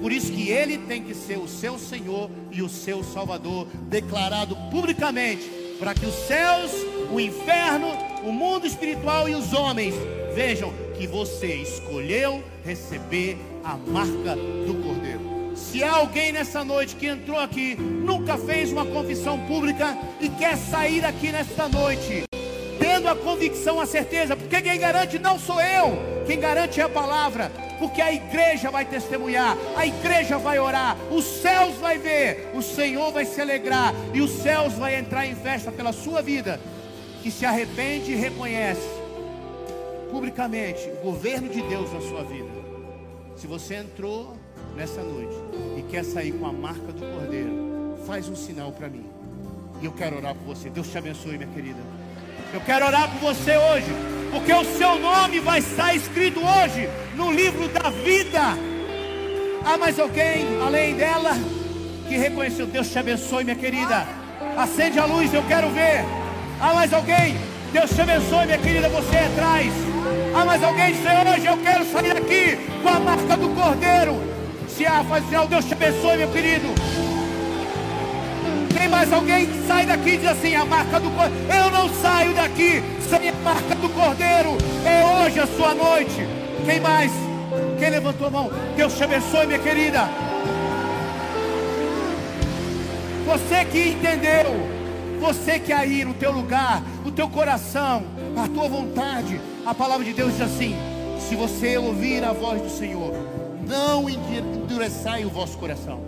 [0.00, 4.56] Por isso que Ele tem que ser o seu Senhor e o seu Salvador, declarado
[4.70, 5.48] publicamente,
[5.78, 6.72] para que os céus,
[7.12, 7.88] o inferno,
[8.24, 9.94] o mundo espiritual e os homens.
[10.34, 15.26] Vejam que você escolheu receber a marca do Cordeiro.
[15.56, 20.56] Se há alguém nessa noite que entrou aqui, nunca fez uma confissão pública e quer
[20.56, 22.24] sair daqui nesta noite,
[22.78, 26.88] tendo a convicção, a certeza, porque quem garante não sou eu, quem garante é a
[26.88, 32.60] palavra, porque a igreja vai testemunhar, a igreja vai orar, os céus vai ver, o
[32.60, 36.60] Senhor vai se alegrar e os céus vai entrar em festa pela sua vida,
[37.26, 38.88] que se arrepende e reconhece
[40.12, 42.48] publicamente o governo de Deus na sua vida.
[43.34, 44.36] Se você entrou
[44.76, 45.34] nessa noite
[45.76, 49.04] e quer sair com a marca do Cordeiro, faz um sinal para mim.
[49.82, 50.70] E eu quero orar por você.
[50.70, 51.80] Deus te abençoe, minha querida.
[52.54, 53.90] Eu quero orar por você hoje,
[54.30, 58.40] porque o seu nome vai estar escrito hoje no livro da vida.
[59.64, 61.32] Há mais alguém além dela
[62.08, 62.66] que reconheceu?
[62.68, 64.06] Deus te abençoe, minha querida.
[64.56, 66.04] Acende a luz, eu quero ver.
[66.60, 67.36] Há mais alguém?
[67.72, 69.72] Deus te abençoe, minha querida, você é atrás.
[70.34, 70.94] Há mais alguém?
[70.94, 74.36] Senhor, hoje eu quero sair daqui com a marca do Cordeiro
[74.76, 76.68] iniciar, faz sinal, Deus te abençoe, meu querido.
[78.76, 81.54] Tem mais alguém que sai daqui e diz assim: a marca do cordeiro.
[81.54, 84.58] Eu não saio daqui sem a marca do cordeiro.
[84.84, 86.26] É hoje a sua noite.
[86.64, 87.10] Quem mais?
[87.78, 88.50] Quem levantou a mão?
[88.76, 90.08] Deus te abençoe, minha querida.
[93.26, 94.68] Você que entendeu,
[95.16, 98.04] você que aí no teu lugar, o teu coração,
[98.36, 100.74] a tua vontade, a palavra de Deus diz assim:
[101.18, 103.12] se você ouvir a voz do Senhor,
[103.66, 106.00] não endureçai o vosso coração.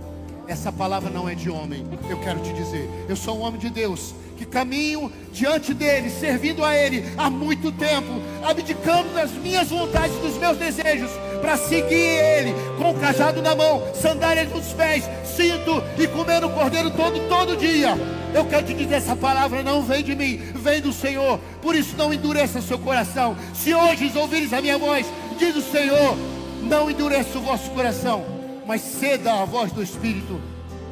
[0.46, 2.88] Essa palavra não é de homem, eu quero te dizer.
[3.08, 7.72] Eu sou um homem de Deus que caminho diante dele, servindo a ele há muito
[7.72, 8.06] tempo,
[8.42, 13.82] abdicando das minhas vontades, dos meus desejos, para seguir ele, com o cajado na mão,
[13.94, 17.94] sandálias nos pés, cinto e comendo o cordeiro todo, todo dia.
[18.34, 21.38] Eu quero te dizer: essa palavra não vem de mim, vem do Senhor.
[21.62, 23.36] Por isso, não endureça seu coração.
[23.54, 25.06] Se hoje ouvires a minha voz,
[25.38, 26.16] diz o Senhor,
[26.62, 28.24] não endureça o vosso coração,
[28.66, 30.40] mas ceda à voz do Espírito.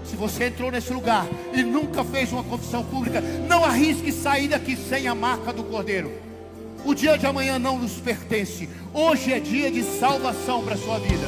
[0.05, 4.77] Se você entrou nesse lugar e nunca fez uma confissão pública, não arrisque sair daqui
[4.77, 6.26] sem a marca do Cordeiro.
[6.87, 8.69] O dia de amanhã não nos pertence.
[8.95, 11.27] Hoje é dia de salvação para a sua vida.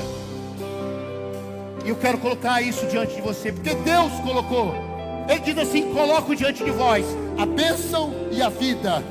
[1.85, 4.75] E eu quero colocar isso diante de você, porque Deus colocou.
[5.29, 7.05] Ele diz assim: coloco diante de vós
[7.37, 9.05] a bênção e a vida,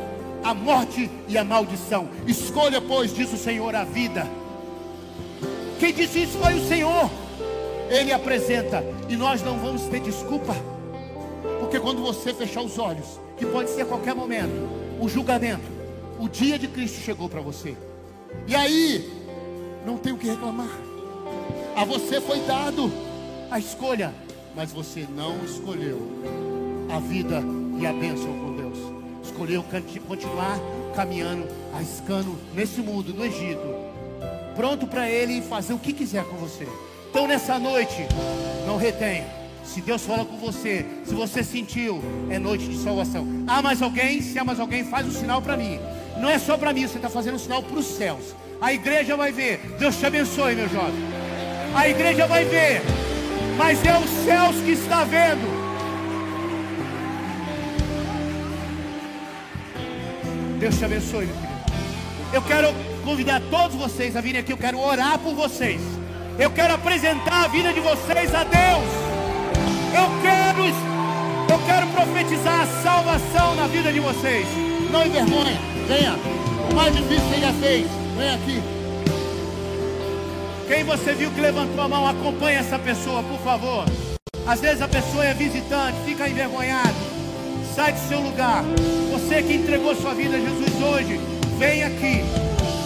[0.43, 2.07] a morte e a maldição.
[2.25, 4.25] Escolha, pois, diz o Senhor, a vida
[5.79, 7.09] quem disse isso foi o Senhor.
[7.89, 10.55] Ele apresenta e nós não vamos ter desculpa.
[11.59, 14.69] Porque quando você fechar os olhos, que pode ser a qualquer momento,
[14.99, 15.76] o julgamento,
[16.19, 17.75] o dia de Cristo chegou para você.
[18.47, 19.09] E aí,
[19.85, 20.69] não tem o que reclamar.
[21.75, 22.91] A você foi dado
[23.51, 24.13] a escolha,
[24.55, 26.01] mas você não escolheu
[26.89, 27.43] a vida
[27.79, 28.77] e a bênção com Deus.
[29.23, 29.63] Escolheu
[30.07, 30.59] continuar
[30.95, 33.61] caminhando, arriscando nesse mundo, no Egito,
[34.55, 36.67] pronto para Ele fazer o que quiser com você.
[37.09, 38.07] Então nessa noite,
[38.65, 39.25] não retenha.
[39.63, 43.27] Se Deus fala com você, se você sentiu, é noite de salvação.
[43.45, 44.21] Há mais alguém?
[44.21, 45.77] Se há mais alguém, faz um sinal para mim.
[46.19, 48.35] Não é só para mim, você está fazendo um sinal para os céus.
[48.59, 49.59] A igreja vai ver.
[49.79, 50.95] Deus te abençoe, meu jovem.
[51.75, 52.81] A igreja vai ver.
[53.55, 55.57] Mas é os céus que está vendo.
[60.59, 61.57] Deus te abençoe, meu querido.
[62.33, 64.51] Eu quero convidar todos vocês a virem aqui.
[64.51, 65.79] Eu quero orar por vocês.
[66.39, 69.07] Eu quero apresentar a vida de vocês a Deus.
[69.93, 70.65] Eu quero,
[71.51, 74.47] eu quero profetizar a salvação na vida de vocês.
[74.91, 75.76] Não envergonha.
[75.87, 76.15] Venha.
[76.69, 77.87] O mais difícil você já fez.
[78.17, 78.61] Vem aqui.
[80.67, 83.85] Quem você viu que levantou a mão, acompanhe essa pessoa, por favor.
[84.45, 86.93] Às vezes a pessoa é visitante, fica envergonhado.
[87.73, 88.65] Sai do seu lugar.
[89.13, 91.21] Você que entregou sua vida a Jesus hoje,
[91.57, 92.21] vem aqui.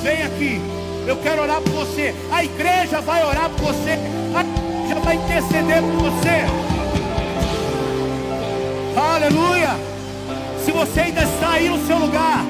[0.03, 0.61] Vem aqui.
[1.07, 2.13] Eu quero orar por você.
[2.31, 3.97] A igreja vai orar por você.
[4.35, 6.45] A igreja vai interceder por você.
[8.95, 9.69] Aleluia.
[10.63, 12.45] Se você ainda está aí no seu lugar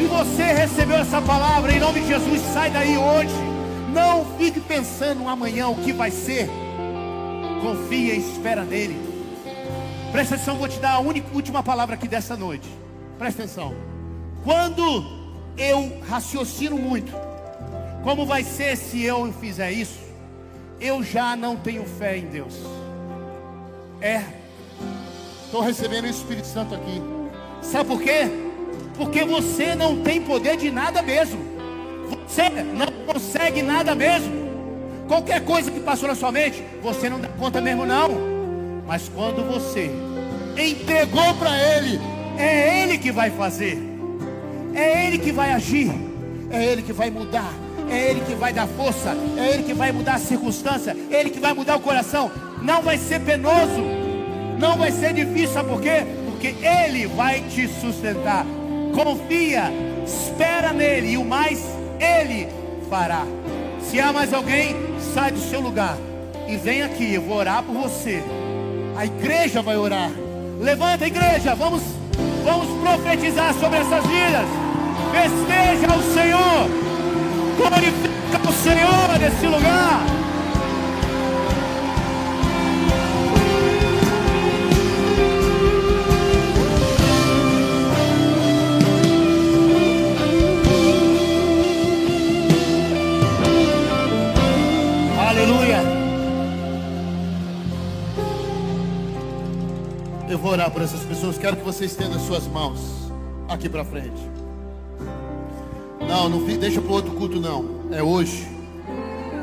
[0.00, 3.34] e você recebeu essa palavra, em nome de Jesus, sai daí hoje.
[3.92, 6.48] Não fique pensando amanhã o que vai ser.
[7.60, 8.98] Confia e espera nele.
[10.10, 12.68] Presta atenção, vou te dar a única, última palavra aqui dessa noite.
[13.18, 13.74] Presta atenção.
[14.42, 15.04] Quando
[15.58, 17.12] eu raciocino muito,
[18.02, 20.00] como vai ser se eu fizer isso?
[20.80, 22.54] Eu já não tenho fé em Deus.
[24.00, 24.24] É.
[25.44, 27.02] Estou recebendo o Espírito Santo aqui.
[27.60, 28.49] Sabe por quê?
[29.00, 31.40] Porque você não tem poder de nada mesmo.
[32.28, 34.30] Você não consegue nada mesmo.
[35.08, 38.10] Qualquer coisa que passou na sua mente, você não dá conta mesmo não.
[38.86, 39.90] Mas quando você
[40.54, 41.98] entregou para Ele,
[42.36, 43.78] é Ele que vai fazer.
[44.74, 45.90] É Ele que vai agir.
[46.50, 47.54] É Ele que vai mudar.
[47.90, 49.16] É Ele que vai dar força.
[49.38, 50.94] É Ele que vai mudar a circunstância.
[51.10, 52.30] É Ele que vai mudar o coração.
[52.60, 53.80] Não vai ser penoso.
[54.58, 55.54] Não vai ser difícil.
[55.54, 56.04] Sabe por quê?
[56.26, 58.44] Porque Ele vai te sustentar.
[58.94, 59.72] Confia.
[60.04, 61.12] Espera nele.
[61.12, 61.64] E o mais
[61.98, 62.48] ele
[62.88, 63.24] fará.
[63.82, 64.76] Se há mais alguém,
[65.14, 65.96] sai do seu lugar
[66.48, 67.14] e vem aqui.
[67.14, 68.22] Eu vou orar por você.
[68.96, 70.10] A igreja vai orar.
[70.60, 71.54] Levanta, igreja.
[71.54, 71.82] Vamos,
[72.44, 74.46] vamos profetizar sobre essas vidas.
[75.12, 76.68] Festeja o Senhor.
[77.56, 80.19] Glorifica o Senhor nesse lugar.
[100.40, 101.38] Vou orar por essas pessoas.
[101.38, 102.80] Quero que você estenda as suas mãos
[103.48, 104.20] aqui para frente.
[106.08, 107.64] Não, não deixa para outro culto não.
[107.92, 108.48] É hoje.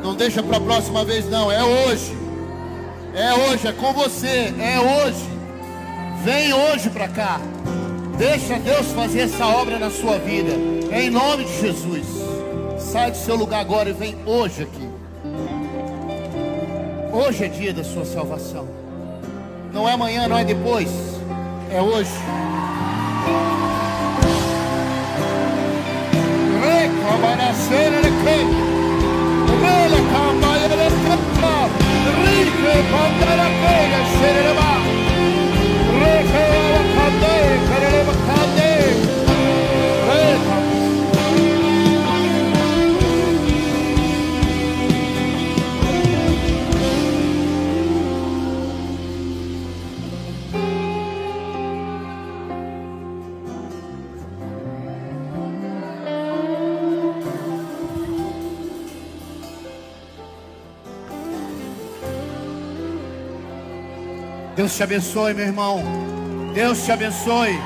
[0.03, 1.51] Não deixa para a próxima vez não.
[1.51, 2.11] É hoje.
[3.13, 3.67] É hoje.
[3.67, 4.53] É com você.
[4.59, 5.23] É hoje.
[6.23, 7.39] Vem hoje para cá.
[8.17, 10.51] Deixa Deus fazer essa obra na sua vida.
[10.91, 12.05] Em nome de Jesus.
[12.79, 14.89] Sai do seu lugar agora e vem hoje aqui.
[17.13, 18.86] Hoje é dia da sua salvação.
[19.77, 20.89] Não é amanhã, não é depois.
[21.71, 22.09] É hoje.
[26.59, 28.07] Recobaraceira
[64.57, 65.83] Deus te abençoe, meu irmão.
[66.51, 67.59] Deus te abençoe.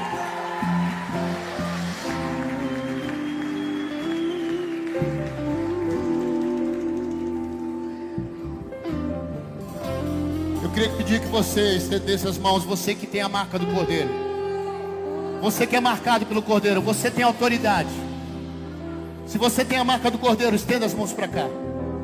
[10.62, 14.10] Eu queria pedir que você estendesse as mãos, você que tem a marca do Cordeiro.
[15.42, 17.90] Você que é marcado pelo Cordeiro, você tem autoridade.
[19.26, 21.48] Se você tem a marca do Cordeiro, estenda as mãos para cá.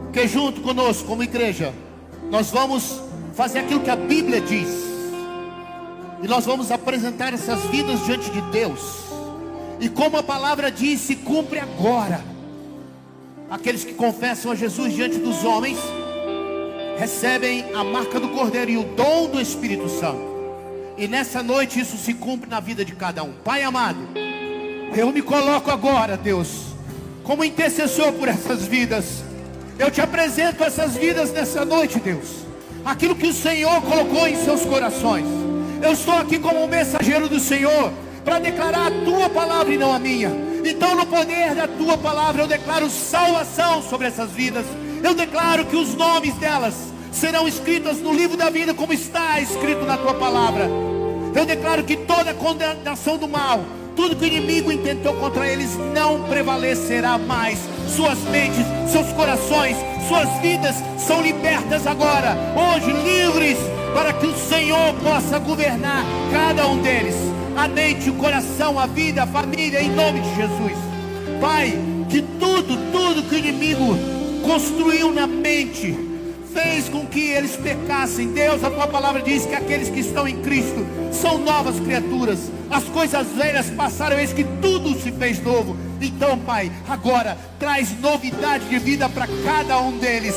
[0.03, 1.73] Porque junto conosco, como igreja,
[2.31, 3.01] nós vamos
[3.37, 4.69] fazer aquilo que a Bíblia diz.
[6.23, 9.03] E nós vamos apresentar essas vidas diante de Deus.
[9.79, 12.19] E como a palavra diz, se cumpre agora.
[13.47, 15.77] Aqueles que confessam a Jesus diante dos homens
[16.97, 20.19] recebem a marca do Cordeiro e o dom do Espírito Santo.
[20.97, 23.33] E nessa noite isso se cumpre na vida de cada um.
[23.43, 23.99] Pai amado,
[24.95, 26.73] eu me coloco agora, Deus,
[27.23, 29.23] como intercessor por essas vidas.
[29.77, 32.46] Eu te apresento essas vidas nessa noite, Deus
[32.87, 35.25] aquilo que o Senhor colocou em seus corações.
[35.81, 37.91] Eu estou aqui como mensageiro do Senhor
[38.23, 40.31] para declarar a tua palavra e não a minha.
[40.63, 44.65] Então, no poder da tua palavra, eu declaro salvação sobre essas vidas.
[45.03, 46.75] Eu declaro que os nomes delas
[47.11, 50.69] serão escritos no livro da vida, como está escrito na tua palavra.
[51.35, 53.63] Eu declaro que toda condenação do mal,
[53.97, 57.57] tudo que o inimigo intentou contra eles não prevalecerá mais.
[57.89, 59.75] Suas mentes, seus corações,
[60.07, 63.57] suas vidas são libertas agora, hoje livres
[63.95, 67.15] para que o Senhor possa governar cada um deles,
[67.57, 70.77] a mente, o coração, a vida, a família, em nome de Jesus.
[71.41, 71.73] Pai,
[72.07, 73.97] que tudo, tudo que o inimigo
[74.45, 75.97] construiu na mente,
[76.53, 78.31] fez com que eles pecassem.
[78.31, 82.51] Deus, a tua palavra diz que aqueles que estão em Cristo são novas criaturas.
[82.69, 85.77] As coisas velhas passaram, eis que tudo se fez novo.
[86.01, 90.35] Então, Pai, agora traz novidade de vida para cada um deles.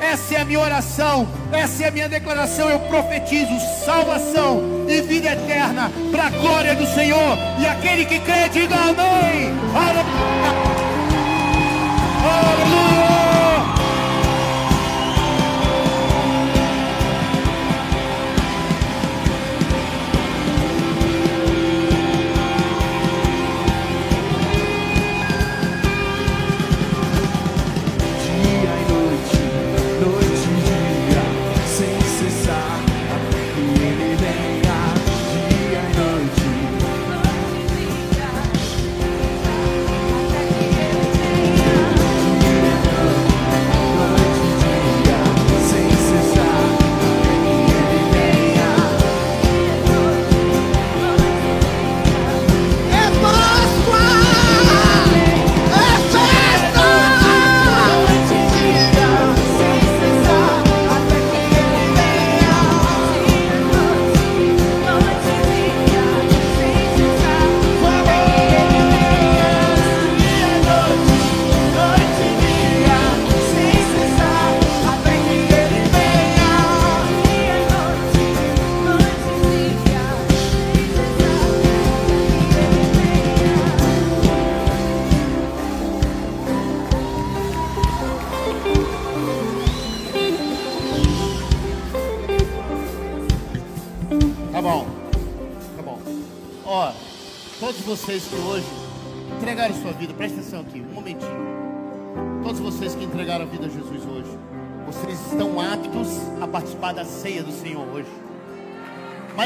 [0.00, 2.68] Essa é a minha oração, essa é a minha declaração.
[2.68, 7.38] Eu profetizo salvação e vida eterna para a glória do Senhor.
[7.58, 9.54] E aquele que crê, diga amém.
[9.74, 10.66] Aleluia.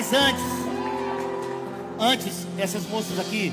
[0.01, 0.43] Mas antes,
[1.99, 3.53] antes, essas moças aqui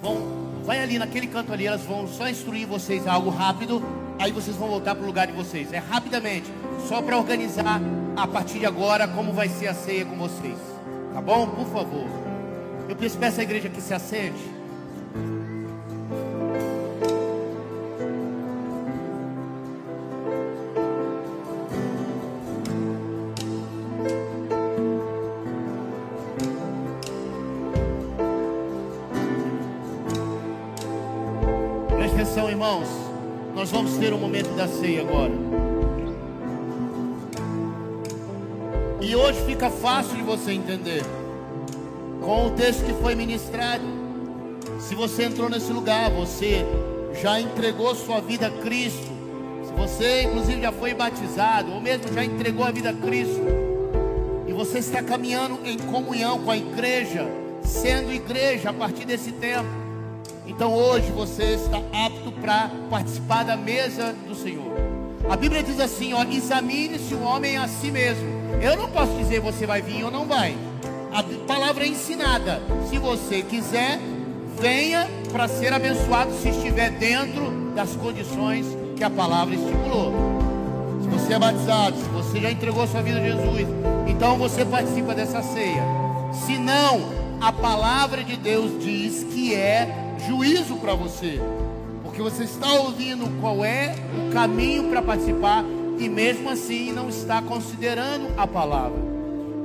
[0.00, 3.82] vão, vai ali naquele canto ali, elas vão só instruir vocês algo rápido,
[4.16, 5.72] aí vocês vão voltar para o lugar de vocês.
[5.72, 6.48] É rapidamente,
[6.86, 7.80] só para organizar
[8.16, 10.56] a partir de agora como vai ser a ceia com vocês.
[11.12, 11.48] Tá bom?
[11.48, 12.06] Por favor.
[12.88, 14.38] Eu peço a igreja que se assente.
[34.58, 35.32] Da ceia agora.
[39.00, 41.04] E hoje fica fácil de você entender.
[42.20, 43.84] Com o texto que foi ministrado.
[44.80, 46.66] Se você entrou nesse lugar, você
[47.22, 49.06] já entregou sua vida a Cristo.
[49.64, 53.40] Se você, inclusive, já foi batizado, ou mesmo já entregou a vida a Cristo.
[54.48, 57.28] E você está caminhando em comunhão com a igreja,
[57.62, 59.88] sendo igreja a partir desse tempo
[60.48, 62.17] então hoje você está apto
[62.48, 64.72] para participar da mesa do Senhor.
[65.28, 68.26] A Bíblia diz assim: ó, examine-se o homem a si mesmo.
[68.62, 70.56] Eu não posso dizer você vai vir ou não vai.
[71.12, 72.62] A palavra é ensinada.
[72.88, 74.00] Se você quiser,
[74.58, 78.64] venha para ser abençoado se estiver dentro das condições
[78.96, 80.14] que a palavra estipulou.
[81.02, 83.68] Se você é batizado, se você já entregou sua vida a Jesus,
[84.06, 85.82] então você participa dessa ceia.
[86.32, 87.10] Se não,
[87.42, 91.40] a palavra de Deus diz que é juízo para você,
[92.18, 93.94] porque você está ouvindo qual é
[94.26, 95.64] o caminho para participar
[95.98, 98.98] e mesmo assim não está considerando a palavra.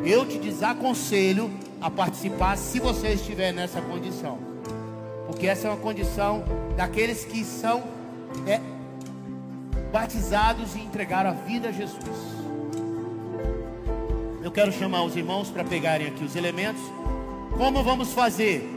[0.06, 1.50] Eu te desaconselho
[1.82, 4.38] a participar se você estiver nessa condição,
[5.26, 6.44] porque essa é uma condição
[6.78, 7.82] daqueles que são
[8.46, 8.62] é,
[9.92, 12.20] batizados e entregaram a vida a Jesus.
[14.44, 16.84] Eu quero chamar os irmãos para pegarem aqui os elementos.
[17.58, 18.70] Como vamos fazer?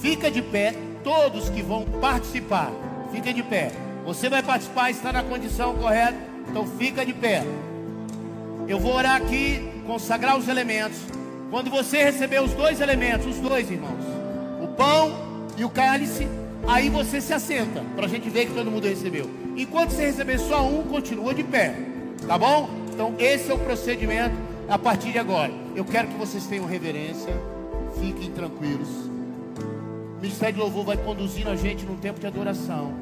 [0.00, 2.70] Fica de pé, todos que vão participar,
[3.14, 3.70] fiquem de pé.
[4.04, 6.18] Você vai participar, está na condição correta,
[6.48, 7.44] então fica de pé.
[8.66, 10.98] Eu vou orar aqui, consagrar os elementos.
[11.50, 14.02] Quando você receber os dois elementos, os dois irmãos,
[14.60, 15.12] o pão
[15.56, 16.26] e o cálice,
[16.66, 19.30] aí você se assenta, para a gente ver que todo mundo recebeu.
[19.56, 21.76] Enquanto você receber só um, continua de pé,
[22.26, 22.68] tá bom?
[22.92, 24.34] Então esse é o procedimento
[24.68, 25.52] a partir de agora.
[25.76, 27.32] Eu quero que vocês tenham reverência,
[28.00, 29.13] fiquem tranquilos.
[30.24, 32.94] Ministério de Louvor vai conduzindo a gente num tempo de adoração.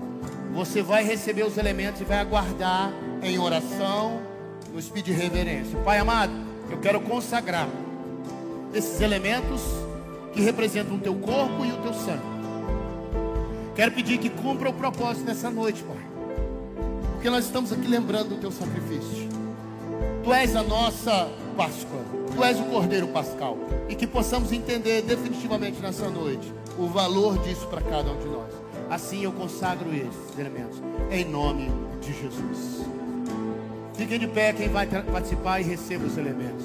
[0.54, 2.92] Você vai receber os elementos e vai aguardar
[3.22, 4.20] em oração,
[4.72, 5.78] no espírito de reverência.
[5.84, 6.32] Pai amado,
[6.68, 7.68] Eu quero consagrar
[8.74, 9.62] esses elementos
[10.32, 12.24] que representam o teu corpo e o teu sangue.
[13.76, 16.04] Quero pedir que cumpra o propósito nessa noite, Pai.
[17.12, 19.28] Porque nós estamos aqui lembrando do teu sacrifício.
[20.24, 22.00] Tu és a nossa Páscoa.
[22.34, 23.56] Tu és o Cordeiro Pascal.
[23.88, 28.52] E que possamos entender definitivamente nessa noite o valor disso para cada um de nós.
[28.90, 30.80] Assim eu consagro esses elementos.
[31.10, 31.70] Em nome
[32.00, 32.86] de Jesus.
[33.94, 36.64] Fiquem de pé quem vai participar e receba os elementos.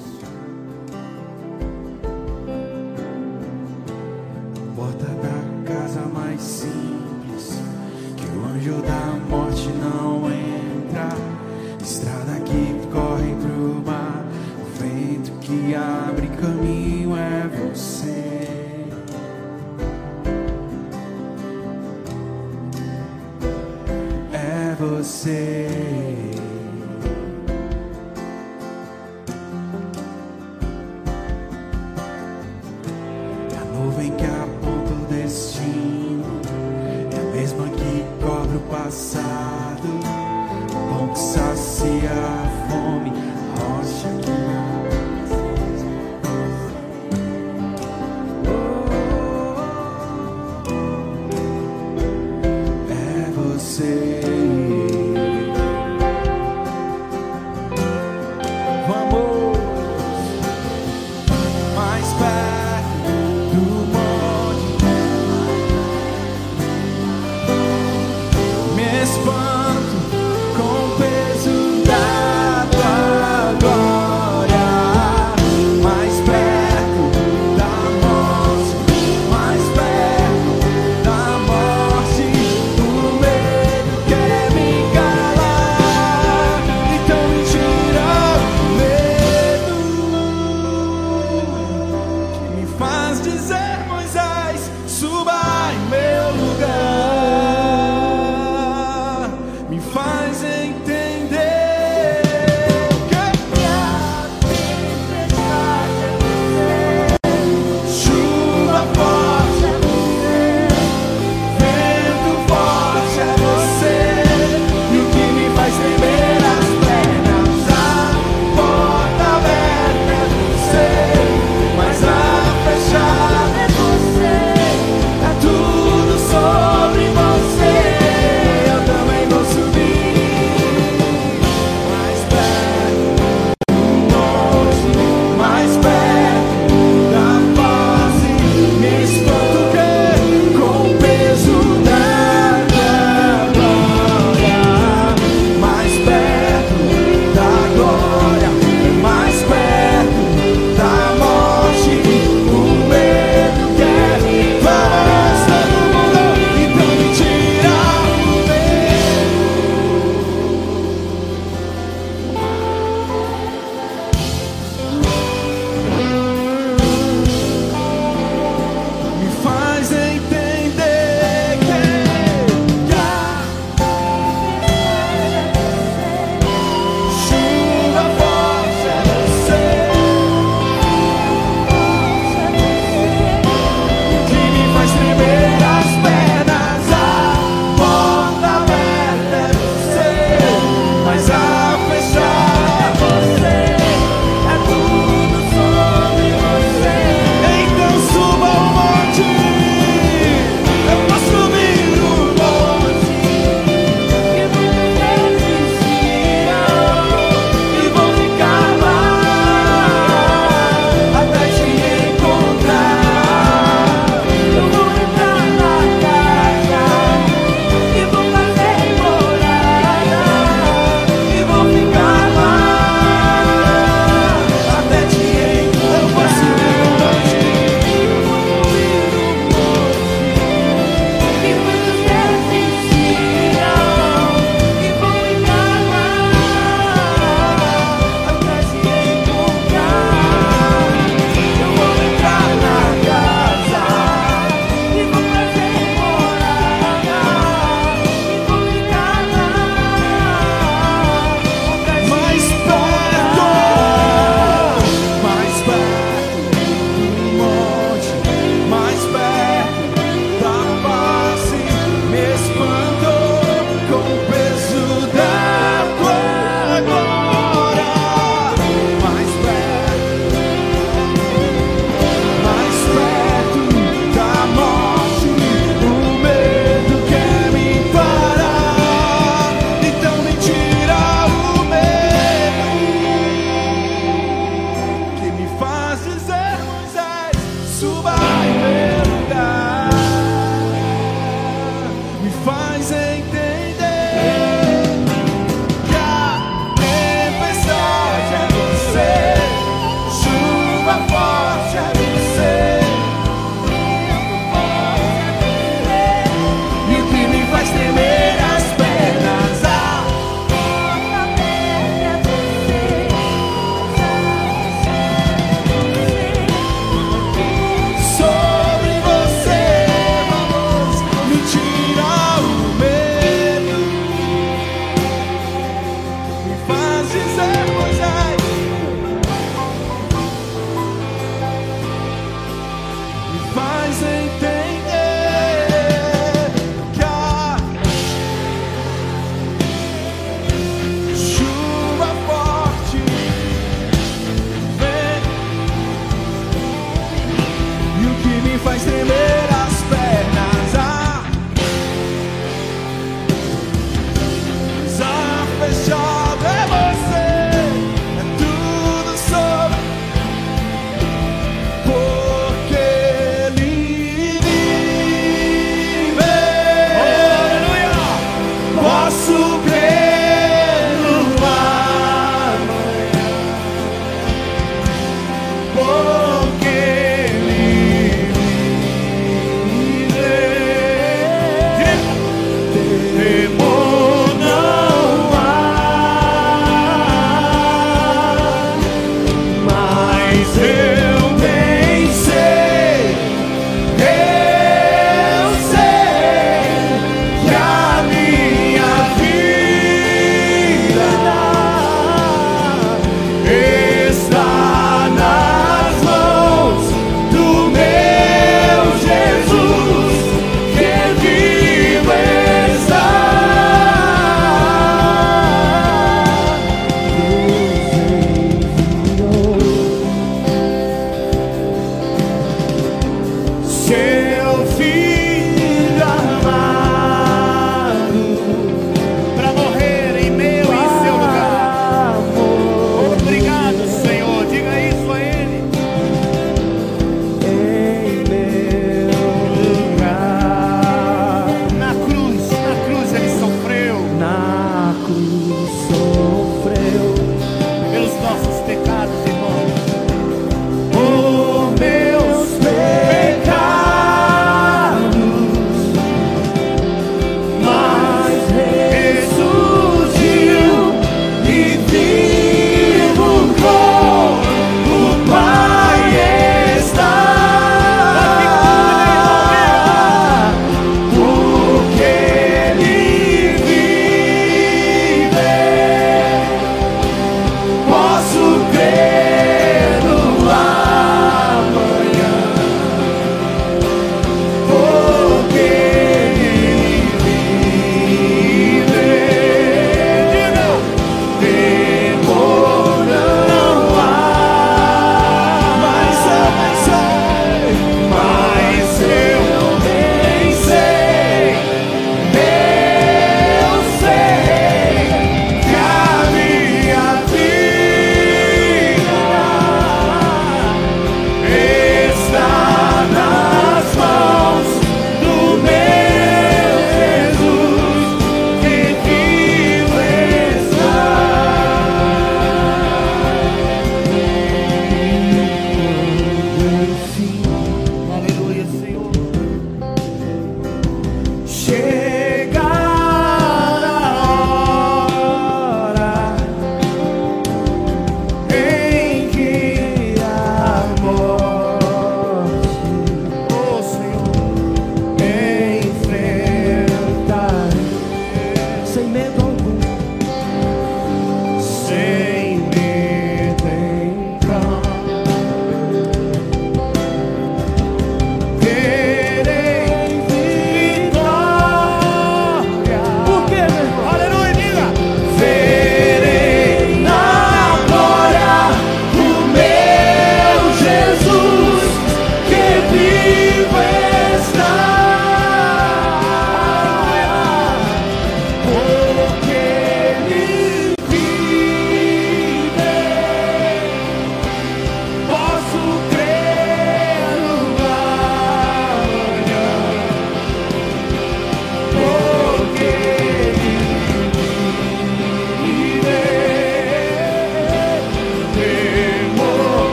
[4.74, 7.58] Porta da casa mais simples,
[8.16, 11.08] que o anjo da morte não entra.
[11.82, 14.24] Estrada que corre pro mar,
[14.60, 17.97] o vento que abre caminho é você.
[24.98, 25.97] Você.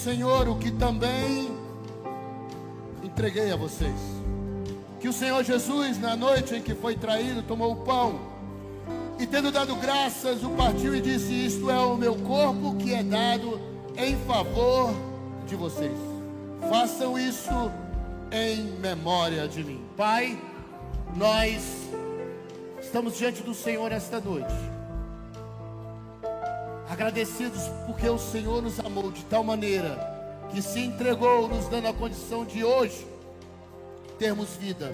[0.00, 1.54] Senhor o que também
[3.02, 4.00] entreguei a vocês.
[4.98, 8.18] Que o Senhor Jesus, na noite em que foi traído, tomou o pão
[9.18, 13.02] e, tendo dado graças, o partiu e disse: Isto é o meu corpo que é
[13.02, 13.60] dado
[13.94, 14.94] em favor
[15.46, 15.98] de vocês.
[16.70, 17.70] Façam isso
[18.32, 19.84] em memória de mim.
[19.98, 20.40] Pai,
[21.14, 21.62] nós
[22.80, 24.69] estamos diante do Senhor esta noite.
[27.20, 29.94] Agradecidos porque o Senhor nos amou de tal maneira
[30.50, 33.06] que se entregou, nos dando a condição de hoje
[34.18, 34.90] termos vida,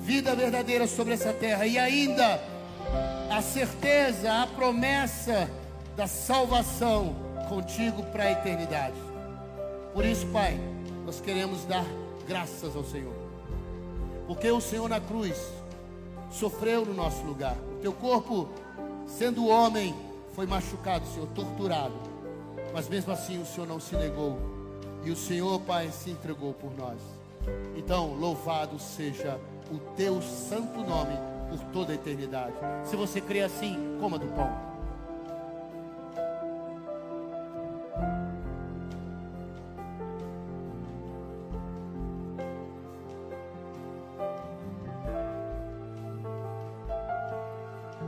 [0.00, 2.40] vida verdadeira sobre essa terra e ainda
[3.30, 5.50] a certeza, a promessa
[5.94, 7.14] da salvação
[7.46, 8.96] contigo para a eternidade.
[9.92, 10.58] Por isso, Pai,
[11.04, 11.84] nós queremos dar
[12.26, 13.12] graças ao Senhor,
[14.26, 15.36] porque o Senhor na cruz
[16.30, 17.56] sofreu no nosso lugar.
[17.72, 18.48] O teu corpo,
[19.06, 19.94] sendo homem,
[20.36, 21.94] foi machucado, Senhor, torturado,
[22.74, 24.38] mas mesmo assim o Senhor não se negou,
[25.02, 27.00] e o Senhor, Pai, se entregou por nós.
[27.74, 29.40] Então, louvado seja
[29.70, 31.14] o teu santo nome
[31.48, 32.52] por toda a eternidade.
[32.84, 34.76] Se você crê assim, coma do pão.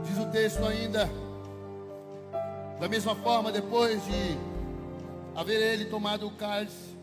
[0.03, 1.09] Diz o texto ainda,
[2.79, 4.37] da mesma forma, depois de
[5.35, 6.97] haver ele tomado o cálice,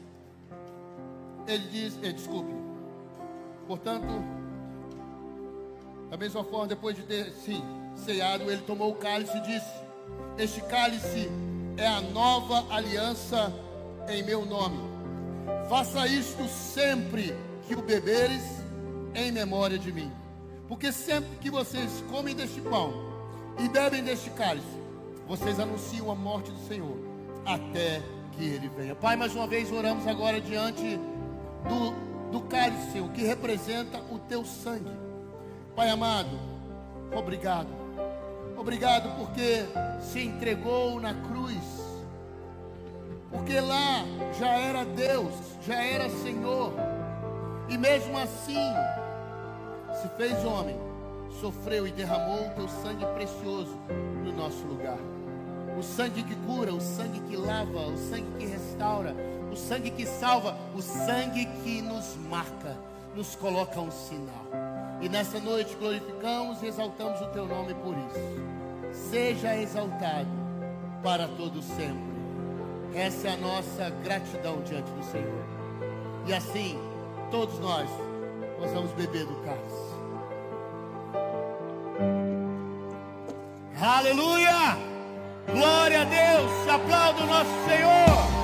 [1.47, 2.53] ele diz, eh, desculpe,
[3.67, 4.07] portanto,
[6.11, 7.63] da mesma forma, depois de ter sim,
[7.97, 9.71] ceado, ele tomou o cálice e disse:
[10.39, 11.31] Este cálice
[11.77, 13.53] é a nova aliança
[14.09, 14.79] em meu nome.
[15.69, 17.35] Faça isto sempre
[17.67, 18.43] que o beberes
[19.15, 20.13] em memória de mim.
[20.69, 22.93] Porque sempre que vocês comem deste pão
[23.59, 24.67] e bebem deste cálice,
[25.27, 26.97] vocês anunciam a morte do Senhor
[27.45, 28.95] até que ele venha.
[28.95, 30.99] Pai, mais uma vez oramos agora diante
[31.69, 34.91] do, do cálice, que representa o teu sangue.
[35.75, 36.39] Pai amado,
[37.15, 37.69] obrigado.
[38.57, 39.67] Obrigado porque
[40.01, 41.63] se entregou na cruz.
[43.31, 44.05] Porque lá
[44.39, 45.35] já era Deus,
[45.67, 46.73] já era Senhor.
[47.69, 48.73] E mesmo assim,
[50.01, 50.77] se fez homem,
[51.41, 53.77] sofreu e derramou o teu sangue precioso
[54.25, 54.99] no nosso lugar.
[55.79, 59.15] O sangue que cura, o sangue que lava, o sangue que restaura,
[59.53, 62.77] o sangue que salva, o sangue que nos marca,
[63.15, 64.47] nos coloca um sinal.
[65.01, 69.09] E nessa noite glorificamos e exaltamos o teu nome por isso.
[69.11, 70.29] Seja exaltado
[71.03, 72.17] para todo sempre.
[72.95, 75.45] Essa é a nossa gratidão diante do Senhor.
[76.27, 76.79] E assim,
[77.31, 77.89] todos nós,
[78.59, 79.97] nós vamos beber do cálice.
[83.79, 84.96] Aleluia!
[85.53, 86.69] Glória a Deus!
[86.69, 88.36] Aplauda o nosso Senhor!